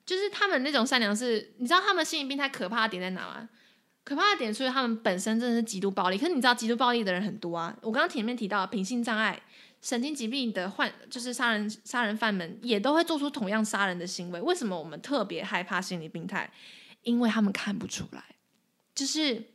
[0.07, 3.49] 就是他们那种善良是，你知道他们心理病态可怕的点在哪吗？
[4.05, 7.77] 可怕的点除了他们本身真的是极度暴力，可是你知道极度暴力的人很多啊。
[7.83, 9.41] 我刚刚前面提到品性障碍、
[9.81, 14.41] 神经疾病的患，就是杀人杀人犯们也都会做出同样杀人的行为。
[14.41, 16.51] 为什么我们特别害怕心理病态？
[17.03, 18.25] 因为他们看不出来，
[18.95, 19.51] 就是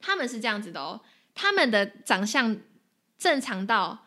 [0.00, 1.02] 他们是这样子的哦，
[1.34, 2.56] 他们的长相
[3.18, 4.06] 正常到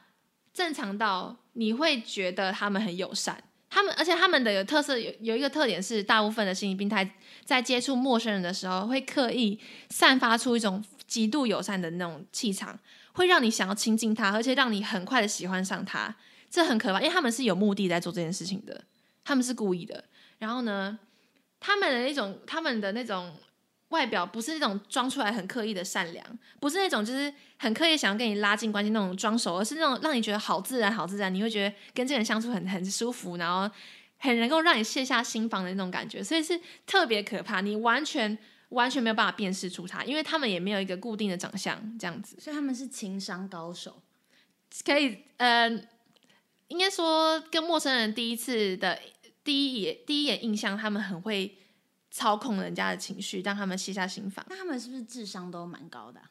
[0.53, 1.43] 正常到。
[1.59, 12.77] 你会觉得他们很友善，他们而且他们的有特色有有一个特点是，大部分的心理病态在接触陌生人的时候，会刻意散发出一种极度友善的那种气场，
[13.13, 16.15] 会让你想要亲近他，而且让你很快的喜欢上他，
[16.49, 18.83] 这很可怕，因为他们是有目的在做这件事情的，
[19.25, 20.03] 他们是故意的。
[20.37, 20.99] 然后呢，
[21.59, 23.35] 他们的那种他们的那种。
[23.89, 33.73] 外表不是那种装出来很刻意的善良，不是那种就是很刻意想要跟你拉近关系那种装熟，而是那种让你觉得好自然、好自然，你会觉得跟这个人相处很很舒服，然后
[34.17, 38.37] 很能够让你卸下心防的那种感觉，所以是特别可怕，你完全
[38.69, 44.01] 完全没有办法辨识出他，因为他们也没有一个固定的长相这样子，所以他们是情商高手，
[44.83, 45.69] 可以呃，
[46.67, 48.99] 应该说跟陌生人第一次的
[49.45, 51.57] 第一眼第一眼印象，他们很会。
[52.17, 54.43] 操控人家的情绪，让他们卸下心防。
[54.49, 56.25] 那他们是不是智商都蛮高的啊？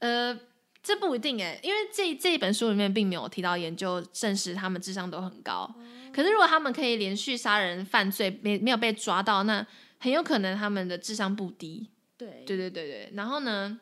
[0.00, 0.40] 呃，
[0.82, 5.72] 这不一定诶，因为这这一本书里面并没有提到研究证实他们智商都很高。
[5.78, 6.10] 嗯。
[6.12, 9.64] 可是如果他们可以连续杀人犯罪没没有被抓到，那
[10.00, 11.88] 很有可能他们的智商不低。
[12.18, 13.12] 对对对对对。
[13.14, 13.78] 然后呢，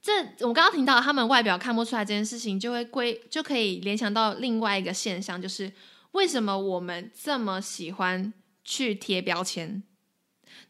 [0.00, 5.70] 这我刚刚听到他们外表看不出来这件事情，就会归就可以联想到另外一个现象，就是
[6.12, 8.32] 为什么我们这么喜欢。
[8.64, 9.82] 去贴标签，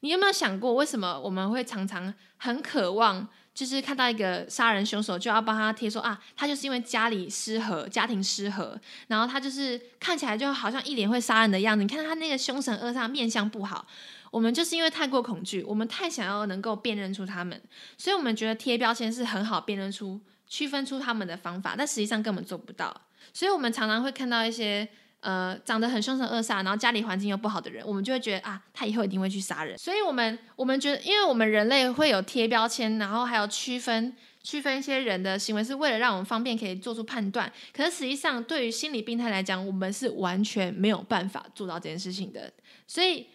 [0.00, 11.82] 你有没有想过，为什么我们会常常很渴望，就是看到一个杀人凶手，就要帮他贴说啊，他就是因为家里失和，家庭失和，然后他就是看起来就好像一脸会杀人的样子。
[11.82, 13.86] 你看他那个凶神恶煞，面相不好。
[14.30, 17.60] 我们就是因为太过恐惧，我们太想要能够辨认出他们，
[17.98, 23.02] 所以我们觉得贴标签是很好辨认出、区分出他们的方法，但实际上根本做不到。
[23.34, 24.88] 所以我们常常会看到一些。
[25.22, 29.78] 呃，长得很凶神恶煞，然后家里环境又不好的人，我们就会觉得啊，他以后一定会去杀人。
[29.78, 37.50] 所以，我们我们觉得，因为我们人类会有贴标签，然后还有区分区分一些人的行为，是为了让我们方便可以做出判断。
[37.72, 42.52] 可是实际上，对于心理病态来讲，我们是完全没有办法做到这件事情的。
[42.88, 43.28] 所以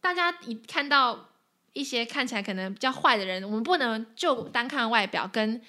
[0.00, 1.28] 大家一看到
[1.72, 5.60] 一些看起来可能比较坏的人，我们不能就单看外表跟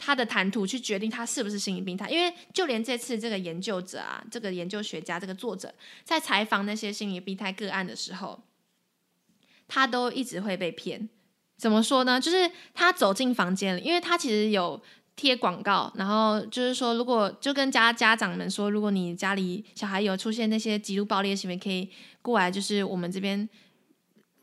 [0.00, 2.08] 他的谈吐去决定他是不是心理病态。
[2.08, 8.40] 因为就连这次这个研究者啊，这个研究学家，这个作者在采访那些心理病态个案的时候，
[9.68, 11.08] 他都一直会被骗。
[11.58, 12.18] 怎么说呢？
[12.18, 14.80] 就是他走进房间里，因为他其实有
[15.14, 21.90] 贴广告，然后就是说，如果就跟家家长们说，如果你家里小孩有出现那些极度暴力的行为，可以
[22.22, 23.46] 过来，就是我们这边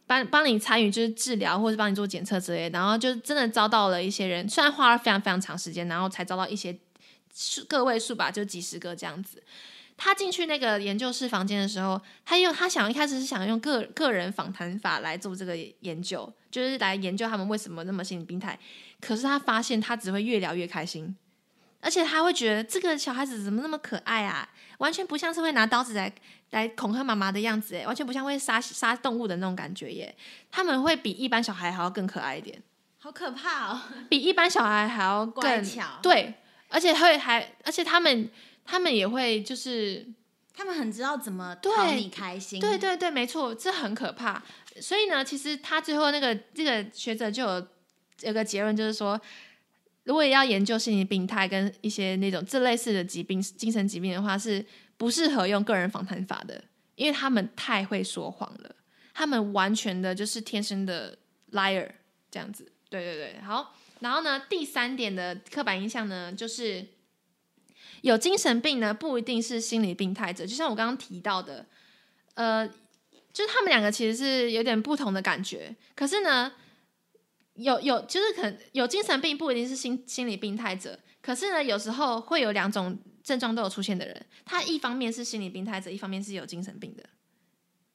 [0.07, 2.69] 帮帮你参与，就是治疗或者帮你做检测之类。
[2.69, 6.75] 然后就真的遭到了一些人，虽然花了非常非常长时间，然后才遭到一些
[7.35, 9.43] 数个位数吧，就几十个这样子。
[9.99, 18.57] 他进去那个研究室房间的时候，他用他想一开始是想用个 个人访谈法来做这个研究，就是来研究他们为什么那么心理病态。
[19.01, 21.17] 可是他发现他只会越聊越开心，
[21.81, 26.11] 而且他会觉得这个小孩子怎么那么可爱啊，完全不像是会拿刀子来
[26.51, 30.15] 来恐吓妈妈的样子，哎，完全不像会杀杀动物的那种感觉耶。
[30.51, 32.61] 他们会比一般小孩还要更可爱一点，
[32.99, 35.99] 好可怕哦， 比一般小孩还要更乖巧。
[36.01, 36.33] 对，
[36.69, 38.29] 而且会还而且他们。
[38.69, 40.05] 他们也会，就是
[40.53, 42.59] 他们很知道怎么讨你开心。
[42.59, 44.43] 对对对，没错，这很可怕。
[44.81, 47.67] 所以呢，其实他最后那个这个学者就有
[48.23, 49.17] 有个结论，就是说，
[50.07, 54.65] 如果要研究心理病态跟一些那种这类似的疾病、精神疾病的话，是
[54.95, 56.63] 不适合用个人访谈法的，
[56.95, 58.75] 因为他们太会说谎了，
[59.13, 61.17] 他们完全的就是天生的
[61.51, 61.89] liar
[62.31, 62.71] 这样子。
[62.89, 63.75] 对对对，好。
[63.99, 66.85] 然后呢，第三点的刻板印象呢，就是。
[68.01, 70.45] 有精神病呢，不一定是心理病态者。
[70.45, 71.65] 就像我刚刚提到的，
[72.35, 72.65] 呃，
[73.33, 75.75] 就是他们两个其实是有点不同的感觉。
[75.95, 76.53] 可是呢，
[77.57, 80.97] 有有就是可能有精神病不一定是心心理病态者。
[81.21, 87.03] 可是呢，有时候会有两种症状都有出现的人，他一方面是心理病态者，一方面是有精神病的。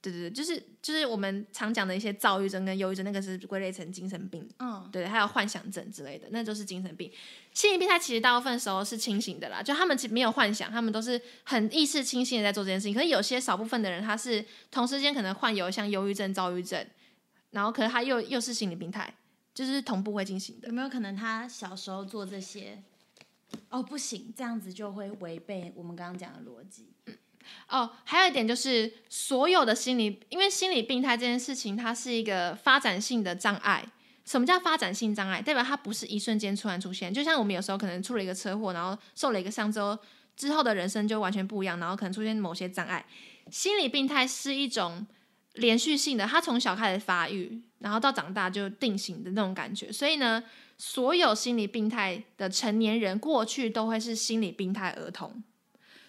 [0.03, 4.47] 对对对，就是就是我们常讲的一些躁郁症跟忧郁症，那个是归类成精神病。
[4.59, 7.09] 嗯，对，还有幻想症之类的，那就是精神病。
[7.55, 12.93] 心理病态其实大部分时候是清醒的啦，就他们其实没有幻想，他们都是很意识清醒的在做这件事情。
[12.93, 16.85] 可是有些少部分的人，他是同时间可能患有像忧郁症、躁郁症，
[17.53, 19.15] 然后可能他又又是心理病态，
[19.55, 20.69] 就是同步会进行的。
[20.69, 22.83] 有没有可能他小时候做这些？
[23.69, 26.93] 哦，不行，这样子就会违背我们刚刚讲的逻辑。
[27.07, 27.17] 嗯。
[27.69, 33.85] 哦，还有一点就是，所有的心理，因为心理病态这件事情，它是一个发展性的障碍。
[34.25, 35.43] 什么叫发展性障碍？
[35.43, 37.13] 代表它不是一瞬间突然出现。
[37.13, 39.99] 就像我们有时候可能出了一个车祸，然后受了一个伤之后，
[40.37, 43.05] 之后的人生就完全不一样，然后可能出现某些障碍。
[43.51, 45.05] 心理病态是一种
[45.55, 49.91] 连续性的，它从小开始发育，然后到长大就定型的那种感觉。
[49.91, 50.43] 所以呢，
[50.79, 55.43] 所有心理病态的成年人，过去都会是心理病态儿童。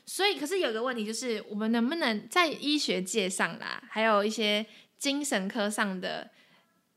[0.06, 4.66] 所以，可是有个问题就是，我们能不能在医学界上啦，还有一些
[5.00, 6.30] 精神科上的，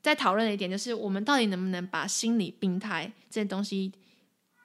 [0.01, 3.93] 在讨论的一点就是，我们到底能不能把心理病态这些东西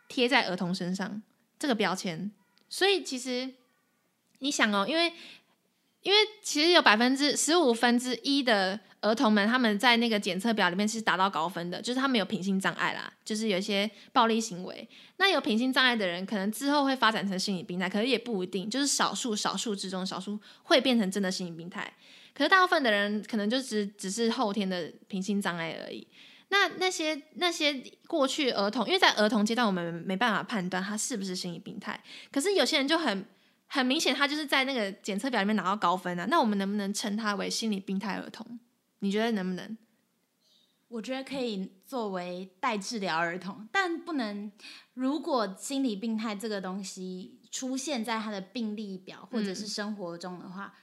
[0.08, 1.22] 贴在儿童身上
[1.58, 2.30] 这个标签？
[2.68, 3.54] 所以，其实
[4.40, 5.12] 你想哦，因为
[6.02, 8.80] 因为其实有百分之十五分之一的。
[9.02, 14.88] 儿童们他们在那个检测表里面是达到高分的，就是他们有品性障碍啦，就是有一些暴力行为。
[15.18, 21.92] 那有品性障碍的人，可能之后会发展成心理病态，可是也不一定，就是少数少数之中少数会变成真的心理病态。
[22.32, 26.06] 可是大部分的人可能就只只是后天的品性障碍而已。
[26.48, 33.26] 那那些那些过去儿童，因为在儿童阶段我们没办法判断他是不是心理病态，可是有些人就很
[33.66, 36.26] 很明显，他就是在那个检测表里面拿到高分啊。
[36.30, 38.58] 那我们能不能称他为心理病态儿童？
[39.02, 39.76] 你觉得能不能？
[40.86, 44.52] 我觉得可以作为待治疗儿童，但不能。
[44.94, 50.78] 如果心理病态这个东西出现在他的病历表或者是生活中的话，嗯，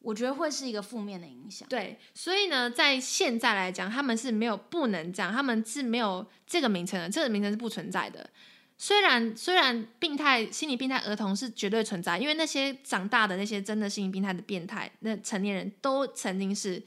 [0.00, 1.66] 我觉得会是一个负面的影响。
[1.68, 8.28] 对，所以呢，在现在来讲，他们是没有不能这样，他们是没有这个名称的，这个名称是不存在的。
[8.76, 16.82] 虽然虽然病态心理病态儿童是绝对存在，因为那些长大的那些真的心理病态的变态，那成年人都曾经是。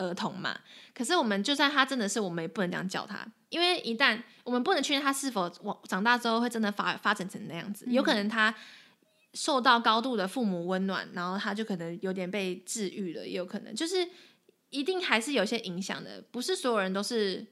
[0.00, 0.58] 儿童嘛，
[0.94, 8.54] 可是我们就算他真的是，我们也不能这样叫他，因为一旦我们不能确认他是否往长大之后会真的发发展成那样子，有可能他
[9.34, 13.74] 受到高度的父母温暖，然后他就可能有点被治愈了，也有可能。
[13.74, 14.08] 就是
[14.70, 17.46] 一定还是有些影响的，不是所有人都是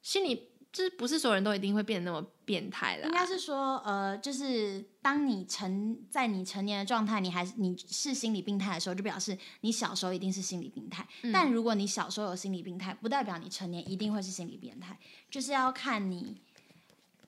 [0.00, 0.48] 心理。
[0.72, 3.06] 就是不是所有人都一定会变得那么变态了。
[3.06, 11.06] 应该是说，呃，就是当你成在你成年的状态，你还是你是心理病态的时候，就表示你小时候一定是心理病态。
[11.22, 11.30] 嗯。
[11.30, 14.98] 但如果你小时候有心理病态，不代表你成年一定会是心理变态，
[15.30, 16.42] 就是要看你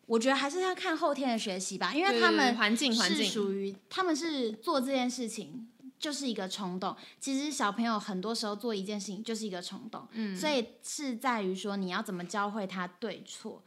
[0.07, 5.69] 我觉得还是要看后天的学习吧，因为他们环境环境是属于他们是做这件事情
[5.99, 6.95] 就是一个冲动。
[7.21, 13.63] 其实小朋友很多时候做一件事情就是一个冲动，嗯，所以是在于说你要怎么教会他对错，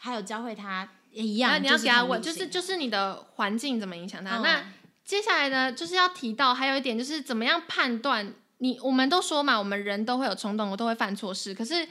[0.00, 4.38] 还有教会他也一样，你要给他问，就是就是你的环境怎么影响他。
[4.38, 4.64] 嗯、那
[5.04, 11.86] 接下来呢，就是要提到还有一点就是怎么样判断你，我们都说嘛，我们人都会有冲动，我都会犯错事，可是。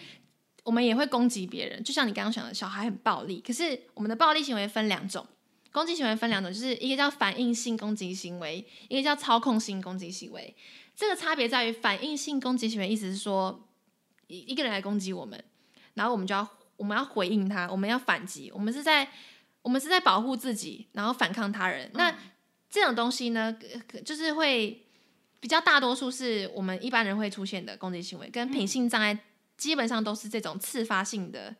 [0.66, 3.42] 我们也会攻击别人，就像你刚刚讲的，小孩很暴力。
[3.42, 5.26] 可是我们的暴力行为分两种，
[5.72, 10.56] 攻击行为分两种，就是一个叫反应性攻击行为，一个叫操控性攻击行为。
[10.96, 13.68] 这个差别在于，反应性攻击行为意思是说，
[14.28, 15.44] 一一个人来攻击我们，
[15.96, 16.48] 然后我们就要
[16.80, 19.08] 我们要回应他，我们要反击，我们是在
[19.62, 21.86] 我们是在保护自己，然后反抗他人。
[21.90, 22.16] 嗯、那
[22.68, 23.56] 这种东西呢，
[24.04, 24.88] 就是会
[25.40, 29.20] 比较大多数是我们一般人会出现的攻击行为，跟品性障碍。
[29.60, 31.54] 基本上都是这种自发性的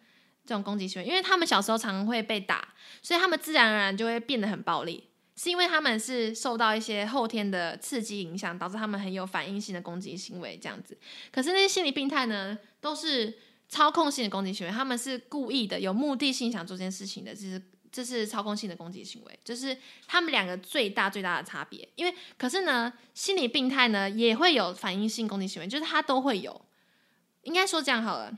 [0.46, 2.66] 这种攻击行为，因为他们小时候常常会被打，
[3.02, 10.98] 所以他们自然而然就会变得很暴力，是因为他们是受到一些后天的刺激影响，导致他们很有反应性的攻击行为这样子。
[11.30, 13.38] 可是那些心理病态呢，都是
[13.70, 17.62] 操控性的攻击行为，他们是故意的、有目的性想做这件事情的，这是
[17.92, 21.88] 这是操控性的攻击行为，就是他们两个最大最大的差别。
[21.96, 26.62] 因为可是呢，心理病态呢也会有反应性攻击行为，就是他都会有。
[27.44, 28.38] 应该说这样好了，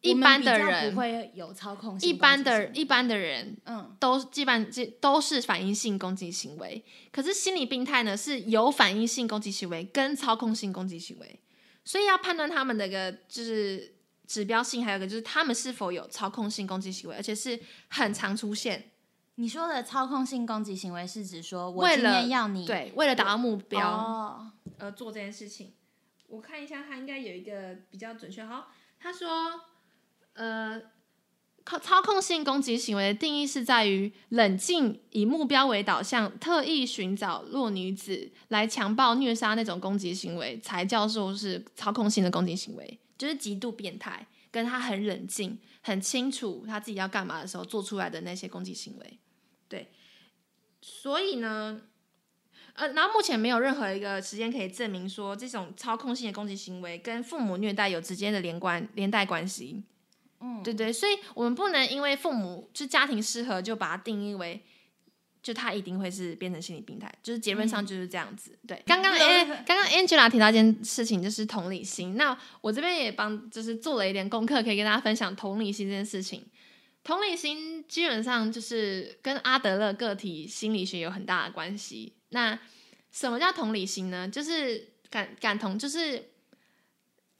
[0.00, 2.08] 一般的人不会有操控性。
[2.08, 6.82] 一般的一般的人，嗯，都基本这都是反应性攻击行为。
[7.12, 11.40] 可是心理病态呢，是有反应性攻击行为跟操控性攻击行为。
[11.90, 18.92] 所以要判断他们的一个就是指标性，还有一个就是他们是否有操控性攻击行为，而且是很常出现。
[19.34, 25.72] 你说的操控性攻击行为是指说我今天要你对为了达到目标哦而做这件事情。
[26.28, 28.44] 我看一下，他应该有一个比较准确。
[28.44, 28.68] 好，
[29.00, 29.60] 他说，
[30.34, 30.80] 呃，
[31.64, 49.18] 操操控性攻击行为的定义是在于冷静、以目标为导向、特意寻找弱女子来强暴虐杀那种攻击行为，才叫做是操控性的攻击行为，就是极度变态，跟他很冷静、很清楚他自己要干嘛的时候做出来的那些攻击行为。
[49.68, 49.90] 对，
[50.80, 51.82] 所以呢。
[52.74, 59.82] 呃，然后目前没有任何一个时间可以证明说这种操控性的攻击行为跟父母虐待有直接的连关连带关系。
[60.40, 64.62] 嗯，对对，所以我们不能因为父母就家庭失和就把它定义为，
[65.42, 68.58] 就他一定会是变成心理病态，就是结论上就是这样子。
[68.62, 72.16] 嗯、对，刚刚哎，刚刚 Angela 提到一件事情，就是同理心。
[72.16, 76.44] 那我这边也帮就是做了一点功课，可以跟大家分享同理心这件事情。
[77.02, 82.12] 同理心基本上就是跟阿德勒个体心理学有很大的关系。
[82.28, 82.58] 那
[83.10, 84.28] 什么叫同理心呢？
[84.28, 86.30] 就是感感同，就是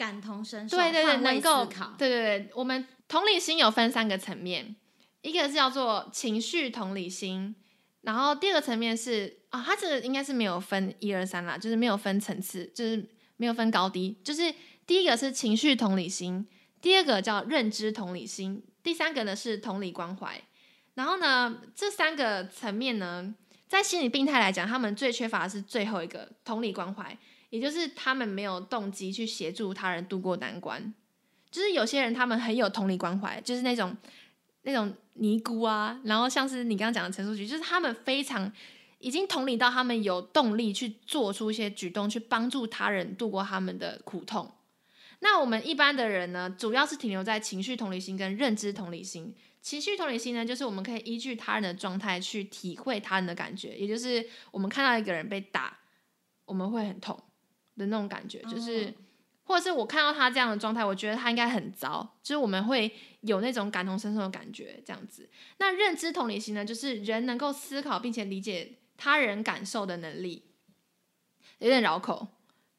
[0.00, 1.66] 感同身受，对对对，能够
[1.98, 2.50] 对对对。
[2.54, 4.74] 我们同理心有分三个层面，
[5.20, 7.54] 一个是叫做情绪同理心，
[8.00, 14.54] 然后第二个层面是啊，它这个应该是没有分一二三啦，就是没有分层次，就是没有分高低，就是
[14.86, 16.48] 第一个是情绪同理心，
[16.80, 20.40] 第二个叫认知同理心，第三个呢是同理关怀。
[20.94, 23.34] 然后呢，这三个层面呢。
[23.70, 27.16] 在心理病态来讲，他们最缺乏的是最后一个同理关怀，
[27.50, 30.92] 也就是他们没有动机去协助他人度过难关。
[31.50, 33.96] 就是有些人他们很有同理关怀，就是那种
[34.62, 38.50] 那种尼姑啊，然后像是你刚刚讲的陈述句，就是他们非常
[39.00, 44.50] 已经同理到他们有动力去做出一些举动，去帮助他人度过他们的苦痛。
[45.18, 49.34] 那我们一般的人呢，主要是停留在情绪同理心跟认知同理心。
[49.60, 55.76] 情绪同理心呢，就是我们可以依据他人的状态去体会他人的感觉，也就是我们看到一个人被打，
[56.46, 57.22] 我们会很痛
[57.80, 58.92] 的那种感觉，就是、哦、
[59.44, 65.28] 或者是我看到他这样的状态，我觉得他应该很糟，就是我们会有那种感同身受的感觉，这样子。
[65.58, 70.44] 那认知同理心呢，就是人能够思考并且理解他人感受的能力，
[71.58, 72.28] 有点绕口。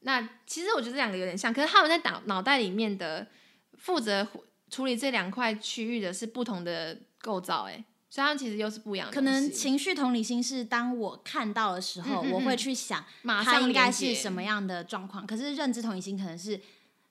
[0.01, 3.27] 那其实我觉得这两个有点像，可是他们在脑脑袋里面的
[3.73, 4.27] 负责。
[4.71, 9.13] 处理这两块区域的是不同的构造，哎，所以他们其实又是不一样的。
[9.13, 15.25] 可能情绪同理心是当我看到的时候，嗯嗯嗯，我会去想，他应该是什么样的状况。
[15.25, 16.59] 可是认知同理心可能是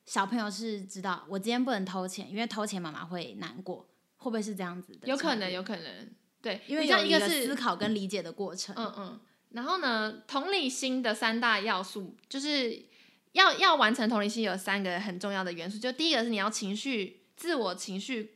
[0.05, 3.89] 小朋友是知道，我今天不能偷钱，因为偷钱妈妈会难过，
[4.19, 5.09] 会不会是这样子的？
[5.09, 6.11] 有可能，有可能，
[6.43, 8.75] 对，因为有一个思考跟理解的过程。
[8.77, 9.21] 嗯嗯。
[9.53, 12.85] 然后呢，同理心的三大要素，就是
[13.33, 17.17] 要要完成同理心有三个很重要的元素，就第一个是你要情绪。
[17.41, 18.35] 自我情绪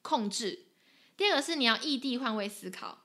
[0.00, 0.65] 控制，
[1.16, 2.98] 第二个是你要异地换位思考，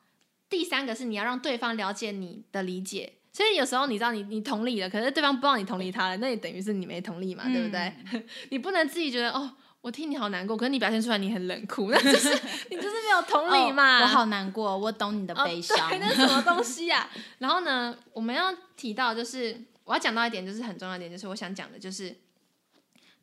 [0.49, 3.13] 第三个是你要让对方了解你的理解。
[3.33, 7.93] 所以有时候你知道你你同理了，可是对方不知道你同理他了，那也等于是你没同理嘛，嗯、对不对？
[8.51, 9.49] 你不能自己觉得哦，
[9.79, 12.29] 我替你好难过，可是你表现出来你很冷酷， 那就是
[12.69, 13.99] 你就是没有同理嘛。
[13.99, 15.77] 哦、我好难过，我懂你的悲伤。
[15.87, 17.09] 哦、对，那是什么东西呀、啊？
[17.39, 22.13] 然后呢，我们要提到就是我要讲到一点，就是很重要一点，就是我想讲的就是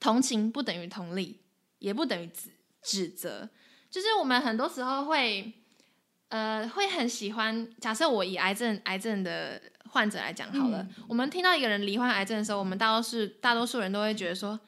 [0.00, 1.38] 同情不等于同理，
[1.80, 2.48] 也不等于指
[2.82, 3.50] 指责。
[3.90, 5.52] 就是我们很多时候会
[6.28, 14.58] 呃会很喜欢，假设我以癌症癌症的患者来讲好了，嗯、我们听到一个人罹患癌症的时候，我们大多数大多数人都会觉得说。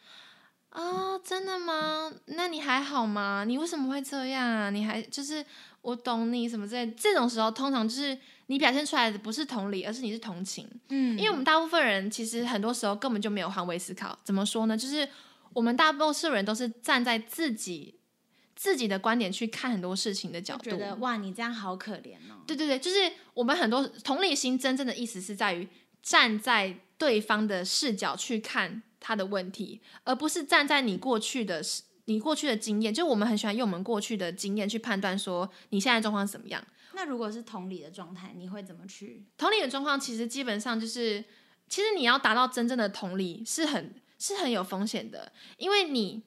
[0.70, 2.12] 啊、哦，真的吗？
[2.26, 3.42] 那你还好吗？
[3.44, 4.70] 你为什么会这样啊？
[4.70, 5.44] 你还就是
[5.82, 6.88] 我懂你什么之类。
[6.92, 8.16] 这种时候，通常就是
[8.46, 10.68] 你表现出来的不是同理，而是你是同情。
[10.90, 14.16] 嗯，因为我们大部分人其实很多时候根本就没有换位思考。
[14.22, 14.76] 怎么说呢？
[14.76, 15.08] 就是
[15.52, 17.96] 我们大多数人都是站在自己
[18.60, 20.64] 自己的观点去看很多事情的角度。
[20.64, 22.44] 觉得哇，你这样好可怜哦。
[22.46, 25.66] 对对对，就是我们很多同理心真正的意思是在于
[26.02, 28.82] 站在对方的视角去看。
[29.02, 31.62] 他的问题，而不是站在你过去的、
[32.04, 32.92] 你过去的经验。
[32.92, 36.62] 就我们很喜欢用我们过去的经验去判断说你现在状况怎么样。
[36.92, 39.24] 那如果是同理的状态，你会怎么去？
[39.38, 41.24] 同理的状况其实基本上就是，
[41.66, 46.22] 其实你要达到真正的同理是很是很有风险的，因为你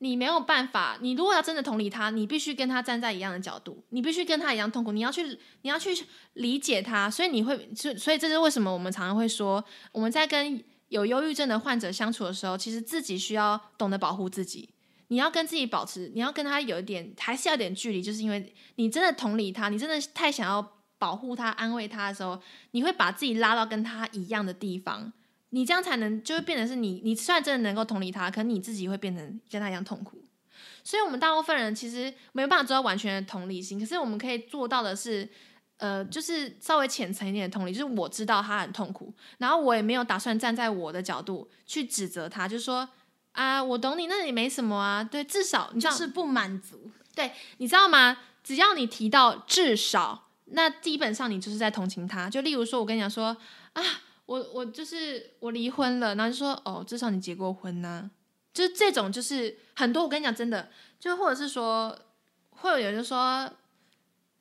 [0.00, 0.98] 你没有办法。
[1.00, 5.96] 你如果要真的同理他，你必须跟他站在一样的角度，你必须跟他一样痛苦，你要去你要去
[6.34, 7.08] 理解他。
[7.08, 10.62] 所以你会，所所以这是为什么我们常常会说我们在跟。
[10.90, 14.68] 有忧郁症的患者相处的时候，其实自己需要懂得保护自己。
[15.06, 22.42] 你要跟自己保持，你要跟他有一点，还是要点距离，就是因为你真的同理他，你真的太想要保护他、安慰他的时候，
[22.72, 25.12] 你会把自己拉到跟他一样的地方，
[25.50, 30.24] 你这样才能就会变成是你，你虽然真的能够同理他，可你自己会变成跟他一样痛苦。
[30.82, 35.28] 所以，我们大部分人其实没有办法做到完全的同理心，可是我们可以做到的是。
[35.82, 42.86] 呃，就是稍微浅层一点的同理，就是我知道他很痛苦，然后我也没有打算站在我的角度去指责他，就是说
[43.32, 48.18] 啊，我懂你，那也没什么啊，对，至少你知道是不满足，对，你知道吗？
[48.44, 52.28] 只要你提到至少，那基本上你就是在同情他。
[52.28, 53.34] 就例如说，我跟你讲说
[53.72, 53.82] 啊，
[54.30, 58.08] 我我就是我离婚了，然后就说哦，至少你结过婚呢，
[58.54, 60.04] 就是这种，就是很多。
[60.04, 60.70] 我跟你讲，真的，
[61.00, 61.98] 就或者是说，
[62.50, 63.50] 会有人说。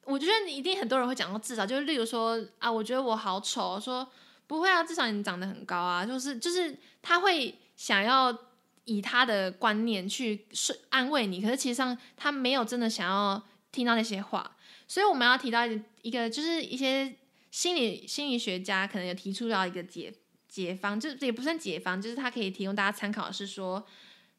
[0.05, 4.07] 我觉得你一定很多人会讲到至少，就是例如说啊，我觉得我好丑，说
[4.47, 8.35] 不会啊，至少你长得很高啊，就是就是他会想要
[8.85, 13.39] 以他的观念去是安慰你，可是其实上他没有真的想要
[13.71, 14.55] 听到那些话，
[14.87, 15.63] 所以我们要提到
[16.01, 17.13] 一个，就是一些
[17.51, 20.13] 心理心理学家可能有提出到一个解
[20.47, 23.85] 解方，就也不算解方，就是他可以提供大家参考是说，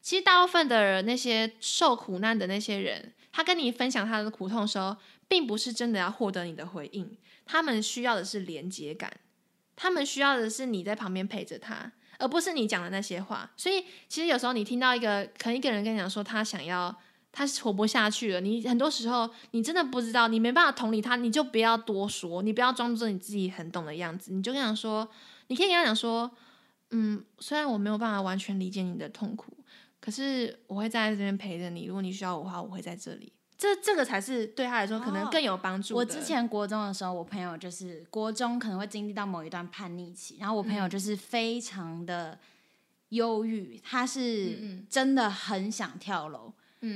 [0.00, 4.96] 其实大部分的那些受苦难的那些人，他跟你分享他的苦痛的时候。
[5.30, 9.08] 并不是真的要获得你的回应，他们需要的是连接感，
[9.76, 13.48] 他们需要的是你在旁边陪着他，而不是你讲的那些话。
[13.56, 17.00] 所以，其实有时候你听到一个可能一个人跟你讲说他想要，
[17.32, 25.08] 他活不下去了，你很多时候你真的不知道，你没办法同理他，你就不要多说，你不要装作你自己很懂的样子，你就跟他说，
[25.46, 26.30] 你可以跟他讲说，
[26.90, 29.52] 嗯，虽然我没有办法完全理解你的痛苦，
[30.00, 33.32] 可是我会在这边陪着你，如果你需要我的话，我会在这里。
[33.56, 35.94] 这这个才是对他来说可能更有帮助。
[35.94, 35.98] 哦。
[35.98, 42.38] 我之前国中的时候，我朋友就是国中可能会经历到某一段叛逆期，然后我朋友就是非常的
[43.10, 46.50] 忧郁，嗯、他是真的很想跳楼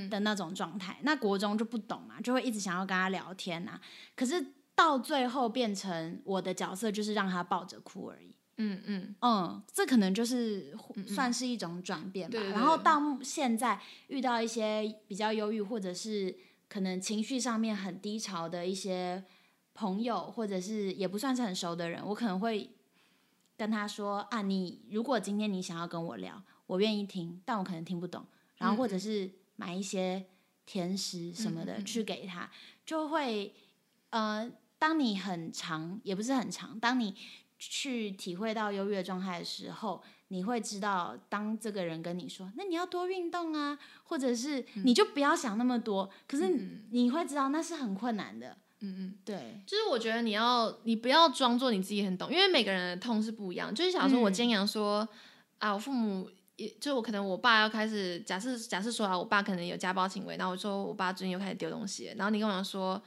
[0.09, 0.95] 的那种状态。
[1.01, 3.80] 嗯、那国中就不懂嘛，就会一直想要跟他聊天啊。
[4.16, 8.35] 可是到最后变成我的角色就是让他抱着哭而已。
[8.57, 10.76] 嗯嗯嗯，这可能就是
[11.07, 12.39] 算是一种转变吧。
[12.41, 16.37] 嗯嗯然后到现在遇到一些比较忧郁或者是。
[16.66, 19.22] 可能情绪上面很低潮的一些
[19.74, 22.68] 朋友，或者是也不算是很熟的人，我可能会
[23.57, 28.26] 跟他说啊，你如果今天你想要跟我聊，我愿意听，但我可能听不懂。
[28.57, 30.26] 然后或者是买一些
[30.66, 32.50] 甜食什么的去给他，
[32.84, 33.55] 就会
[34.11, 37.14] 呃，当你很长，也不是很长，当你
[37.59, 40.02] 去体会到优越状态的时候。
[40.28, 46.05] 你会知道，当这个人跟你说，那你要多运动啊，或者是你就不要想那么多。
[46.05, 46.48] 嗯、可是
[46.90, 48.57] 你会知道那是很困难的。
[48.80, 53.72] 嗯嗯，对，就是我觉得你要，你不要装作你自己很懂，因为每个人的痛是不一样。
[53.72, 55.09] 就是想说，我经常说、嗯、
[55.59, 63.02] 啊，我父母也就我可能我爸要开始假设假设说啊，我爸可能有家暴行为，然后我说我爸最近又开始丢东西，然后你跟我讲说，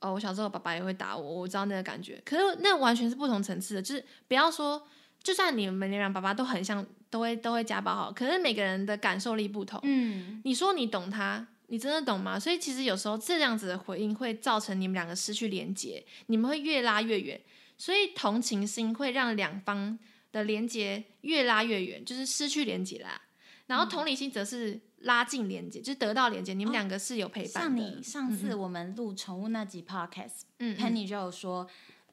[0.00, 2.20] 哦，我小时候爸爸也会打我，我知道那个感觉。
[2.24, 4.86] 可是那完全是不同层次的，就是不要说。
[5.22, 9.80] 就算你们两爸爸都很像，都会都会家暴好，可是每个人的感受力不同。
[9.82, 12.38] 嗯，你说你懂他，你真的懂吗？
[12.38, 17.40] 所以其实有时候这样子的回应会造成你们两个失去连接，你们会越拉越远。
[17.76, 19.98] 所以同情心会让两方
[20.36, 23.22] 的连接越拉越远，就是失去连接啦。
[23.66, 26.52] 然后同理心则是拉近连接，就是得到连接。
[26.52, 31.66] 你们两个是有陪伴像你上次我们录宠物那集 podcast，嗯，Penny 就有说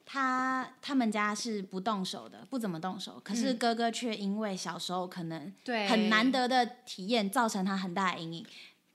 [0.06, 3.20] 他他们家是不动手的，不怎么动手。
[3.22, 8.46] 可是哥哥却因为小时候可能对很难得的体验，造成他很大的阴影。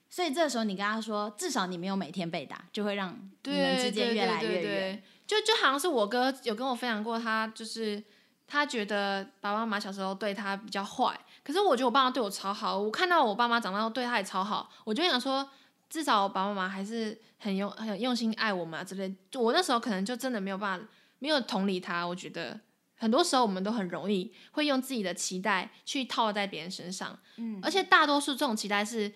[0.09, 5.03] 所以这个时候你跟他说，至少你没有每天被打，就会让你们之间越来越远。
[5.25, 8.03] 就就好像是我哥有跟我分享过，他就是
[8.49, 12.77] 他觉得爸爸妈妈小时候对他比较坏，可是我觉得我爸妈对我超好。
[12.77, 15.47] 我看到我爸妈长大后对他也超好，我就想说，
[15.89, 19.15] 至少我爸爸妈妈还是很用很用心爱我们啊之类。
[19.29, 20.85] 就我那时候可能就真的没有办法，
[21.19, 22.03] 没有同理他。
[22.03, 22.59] 我觉得
[22.97, 29.13] 很多时候我们都很容易会用自己的期待去套在别人身上，嗯，而且大多数这种期待是。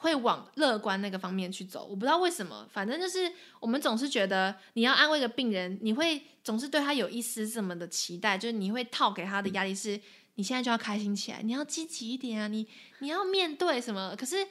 [0.00, 10.00] 会往乐观那个方面去走，我不知道为什么，反正就是我们总是觉得你要安慰一个病人，你会总是对他有一丝什么的期待，就是你会套给他的压力是，
[10.36, 12.64] 你现在就要开心起来，你要积极一点啊，你
[13.00, 14.14] 你要面对什么？
[14.16, 14.46] 可是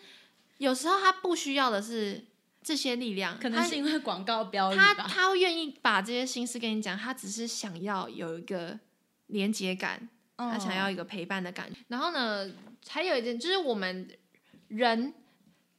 [0.58, 2.26] 有时候他不需要的是
[2.62, 8.78] 这些力量，可能是因为广告标语他他会愿意把这些心思跟你讲，他只是想要有一个
[9.28, 11.80] 连接感，他想要一个陪伴的感觉。
[11.88, 12.52] 然后呢，
[12.89, 14.10] 还有一点就是我们
[14.68, 15.14] 人。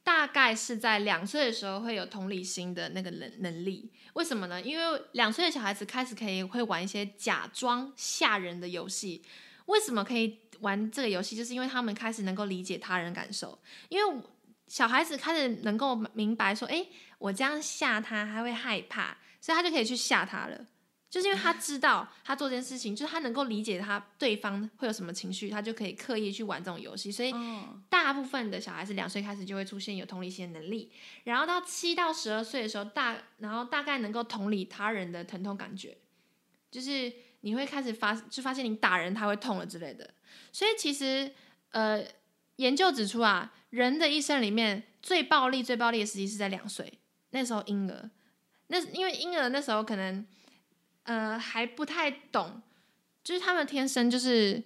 [0.09, 4.59] 大概是在两岁的时候会有同理心的那个能能力，为什么呢？
[4.59, 9.21] 因为两岁的小孩子开始可以会玩一些假装吓人的游戏。
[9.67, 11.37] 为什么可以玩这个游戏？
[11.37, 14.21] 就是因为他们开始能够理解他人感受，因为
[14.67, 16.89] 小孩子开始能够明白说，诶，
[17.19, 20.65] 我这样吓他，他会害怕，所以他就可以去吓他了。
[21.09, 27.11] 就是因为他知道他做这件事情，就是他能够理解他对方会有什么情绪，他就可以刻意去玩这种游戏。
[27.11, 27.33] 所以
[27.89, 30.91] 大部分的小孩子两岁开始就会出现有同理心的能力，
[31.23, 35.97] 然后到七到十二岁的时候，大然后大概能够同理他人的疼痛感觉，
[36.69, 40.07] 就是你会开始发就发现你打人他会痛了之类的。
[40.51, 41.31] 所以其实
[41.71, 42.05] 呃
[42.57, 46.99] 研究指出啊，人的一生里面最暴力最暴力的时期是在两岁，
[47.31, 48.11] 那时候婴儿，
[48.67, 50.23] 那因为婴儿那时候可能。
[51.03, 52.61] 呃，还不太懂，
[53.23, 54.63] 就是他们天生就是，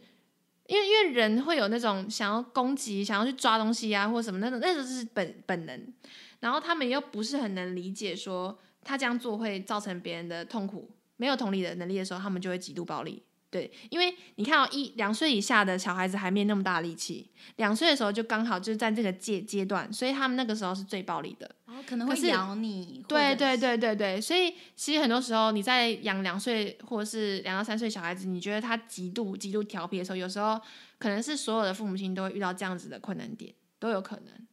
[0.68, 5.94] 因为因为人会有那种想要攻击、想要去抓东西啊，或什么那种，那种是本本能。
[6.40, 13.24] 然后他们又不是很能理解，说他这样做会造成别人的痛苦，没有同理的能力的时候，他们就会极度暴力。
[13.54, 21.56] 对，因为你看到一两岁以下的小孩子还没那么大力气，两岁的时候就刚好就是在这个阶阶段，所以他们那个时候是最暴力的。
[21.68, 23.06] 然哦，可能会咬你。
[23.08, 30.60] 对对对对对，所以其实很多时候你在养两岁或者是两到三岁小孩子，你觉得他极度极度调皮的时候，有时候
[30.98, 34.48] 可能是所有的父母亲都会遇到这样子的困难点，都有可能。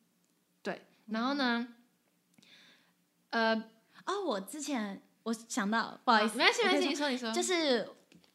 [0.63, 1.69] 对，然后呢，
[3.31, 3.55] 呃，
[4.05, 7.89] 哦，我之前我想到，不好意思，没关系没关系，你说你说，就是。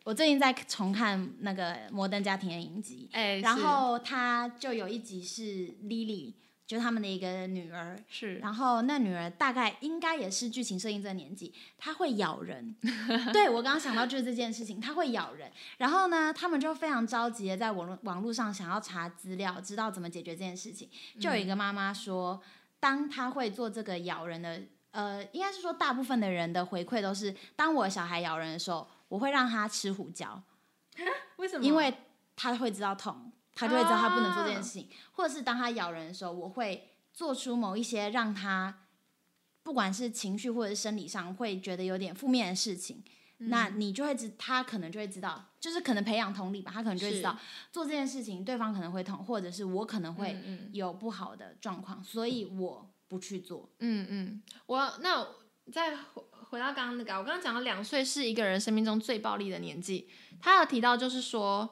[0.05, 5.43] 我最近在重看那个《摩登家庭》的影集，欸、然后他就有一集是
[5.81, 6.31] Lily，
[6.67, 12.75] 就是他们的一个女儿，是，然后那女儿大概应该也是剧情设定这个年纪，她会咬人，
[13.33, 20.87] 对，我刚刚想到就是这件事情，她会咬人，然后呢，他们就非常着急的在网络网络上想要查资料，知道怎么解决这件事情，
[21.19, 22.39] 就有一个妈妈说，
[22.79, 28.87] 当她会做这个咬人的，呃，应该是说大部分的人的回馈都是，当我小孩咬人的时候。
[29.07, 30.41] 我会让他吃胡椒，
[31.37, 31.63] 为什么？
[31.63, 31.93] 因为
[32.35, 34.83] 他会知道痛，他就会知道他不能做这件事情。
[34.83, 38.87] 啊、或者是当他咬人的时候，我会做出某一些让他
[39.63, 43.03] 不管是情绪或者是生理上会觉得有点负面的事情。
[43.37, 47.37] 嗯、那你就会知，他可能就会知道，就是可能培养同理吧，他可能就会知道
[47.71, 50.41] 做这件事情对方可能会痛，或者是我可能会
[50.71, 53.69] 有不好的状况，嗯嗯，所以我不去做。
[53.79, 55.27] 嗯嗯，我那
[55.71, 55.97] 在。
[56.55, 60.07] 回到刚刚那个，我刚刚讲了两岁是一个人生命中最暴力的年纪。
[60.41, 61.69] 他有提到，就是说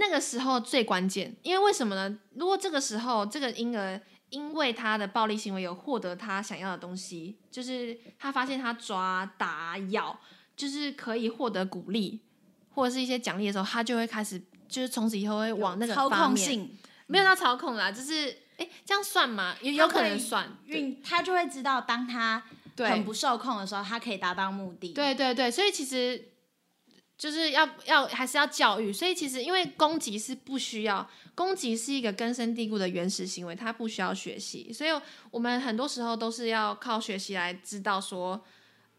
[0.00, 2.18] 那个时候最关键，因为为什么呢？
[2.34, 10.18] 如果这个时候这个婴儿因为他的暴力行为有获得他想要的东西，就是他发现他抓、打、咬，
[10.56, 12.20] 就是可以获得鼓励
[12.70, 16.68] 或者是一些奖励的时候，他就会开始，就是从此以后会往那个操控性，
[17.06, 19.54] 没有到操控啦，就是哎，这样算吗？
[19.60, 22.42] 有有可能算，运他就会知道当他。
[22.76, 24.92] 对，很不受控的时候，他可以达到目的。
[24.92, 26.32] 对对对，所以其实
[27.16, 28.92] 就是要要还是要教育。
[28.92, 34.72] 所以其实因为攻击是不需要，攻击是一个根深蒂固的原始行为，它不需要学习。
[34.72, 34.90] 所以
[35.30, 38.44] 我们很多时候都是要靠学习来知道说，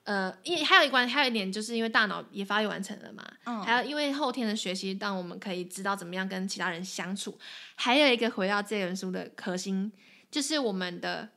[0.03, 7.37] 呃，因为还有一关，还有一点就是因为大脑也发育完成了嘛，嗯，还有因为后天的学习，让我们可以知道怎么样跟其他人相处。
[7.75, 9.91] 还有一个回到这本书的核心，
[10.31, 11.27] 就是我们的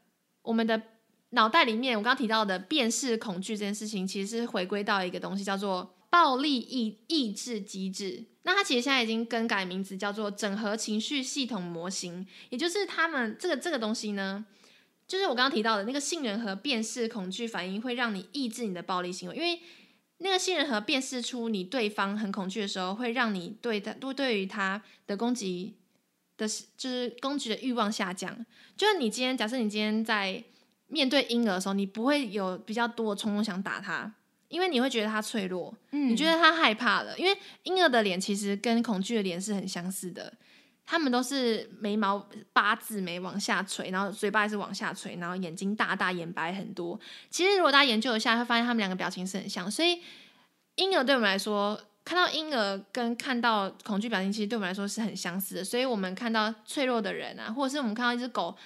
[0.43, 0.81] 我们的。
[1.31, 8.25] 脑袋里面，我刚刚提到的辨识恐惧这件事情，其实是回归到一个东西，叫做暴力抑抑制机制。
[8.45, 14.47] 那它其实现在已经更改名字，叫做整合情绪系统模型，也就是他们这个这个东西呢，
[15.07, 19.61] 就是我刚刚提到的那个杏仁核辨识恐惧反应，会让你抑制你的暴力行为，因为
[20.21, 25.75] 那个杏仁核辨识出你对方很恐惧的时候，会让你对他对对于他的攻击
[26.39, 28.47] 的，就是攻击的欲望下降。
[28.79, 30.43] 就是你今天假设你今天在
[30.89, 34.13] 面对婴儿的时候，你不会有比较多的冲动想打他。
[34.49, 37.19] 因为你会觉得他脆弱，嗯，你觉得他害怕了。
[37.19, 40.33] 因为婴儿的脸其实跟恐惧的脸是很相似的，
[40.87, 46.99] 他们都是眉毛八字眉往下垂，然后嘴巴也是往下垂，然后眼睛大大，眼白很多。
[47.29, 49.71] 其实如果大家研究一下，会发现他们两个表情是很像。
[49.71, 50.01] 所以
[50.77, 55.63] 婴儿对我们来说，看到婴儿跟看到恐惧表情，其实对我们来说是很相似的。
[55.63, 58.57] 所以我们看到脆弱的人啊，或者是我们看到一只狗，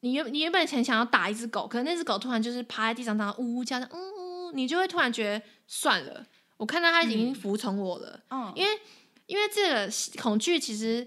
[0.00, 4.16] 你原你原本很想要打一只狗，可是那只狗突然就是趴在地上，然后呜呜叫，嗯。
[4.54, 6.24] 你就会突然觉得算了，
[6.56, 8.20] 我看到它已经服从我了。
[8.30, 8.78] 嗯，因为
[9.26, 9.92] 因为这个
[10.22, 11.06] 恐惧其实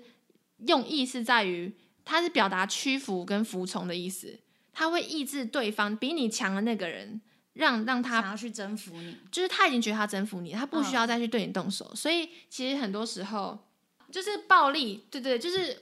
[0.67, 1.73] 用意是在于，
[2.03, 4.37] 它是表达屈服跟服从的意思。
[4.73, 7.21] 它会抑制对方比你强的那个人，
[7.53, 11.87] 让让他想要去征服你，就是他已经觉得他征服你，他不需要再去对你动手。
[11.91, 13.57] 嗯，所以其实很多时候
[14.11, 15.81] 就是暴力，对对，就是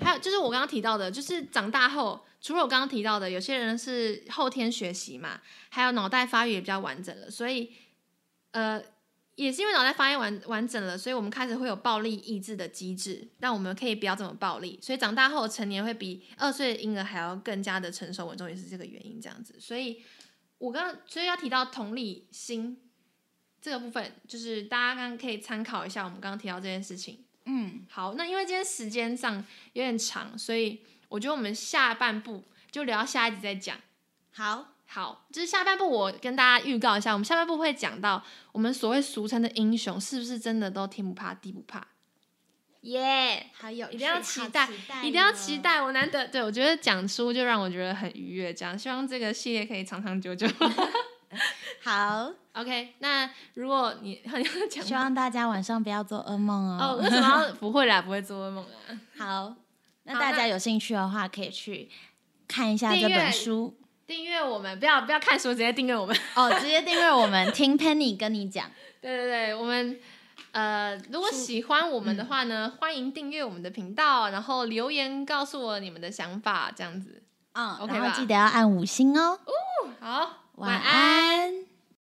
[0.00, 2.24] 还有就是我刚刚提到的，就是长大后。
[2.40, 7.72] 除了我刚刚提到的，有些人是后天学习嘛，还有脑袋发育也比较完整了，所以，
[8.52, 8.80] 呃，
[9.34, 14.78] 也是因为脑袋发育完完整了，所以我们开始会有暴力抑制的机制，让我们可以不要这么暴力。
[14.80, 19.56] 所以长大后成年会比二岁的婴儿还要更加的成熟稳重，也是这个原因这样子。
[19.58, 20.00] 所以
[20.58, 22.80] 我刚所以要提到同理心
[23.60, 27.24] 这个部分，就是大家刚刚可以参考一下我们刚刚提到这件事情。
[27.48, 30.82] 嗯，好，那因为今天时间上有点长，所以。
[31.10, 33.78] 我觉得我们下半部就聊到下一集再讲。
[34.34, 38.22] 好，好，就是下半部我跟大家预告一下，我们下半部会讲到
[38.52, 41.86] 我们所谓俗称的英雄是不是真的都天不怕地不怕？
[42.82, 44.68] 耶，好有一定要期待，
[45.02, 45.80] 一定要期待。
[45.80, 50.46] 我难得对我觉得讲书就让我觉得很愉悦，这样希望这个系列可以长长久久。
[51.82, 56.78] 好，OK，那如果你很想讲，希望大家晚上不要做噩梦哦。
[56.80, 58.00] 哦，为什么不会啦？
[58.02, 59.00] 不会做噩梦啊。
[59.16, 59.54] 好。
[60.04, 61.86] 那大家有兴趣的话，可以去
[62.48, 63.76] 看一下这本书。
[64.06, 66.16] 订阅我们，不要不要看书，直接订阅我们。
[66.34, 68.70] 哦，直接订阅我们，听 Penny 跟你讲。
[69.02, 70.00] 对对对，我们
[70.52, 77.22] 呃，如果喜欢我们的话呢，嗯、欢迎订阅我们的频道，然后留言告诉我你们的想法，这样子。
[77.52, 77.98] 嗯，OK 吧？
[77.98, 79.38] 然后记得要按五星哦。
[79.44, 81.67] 哦，好，晚安。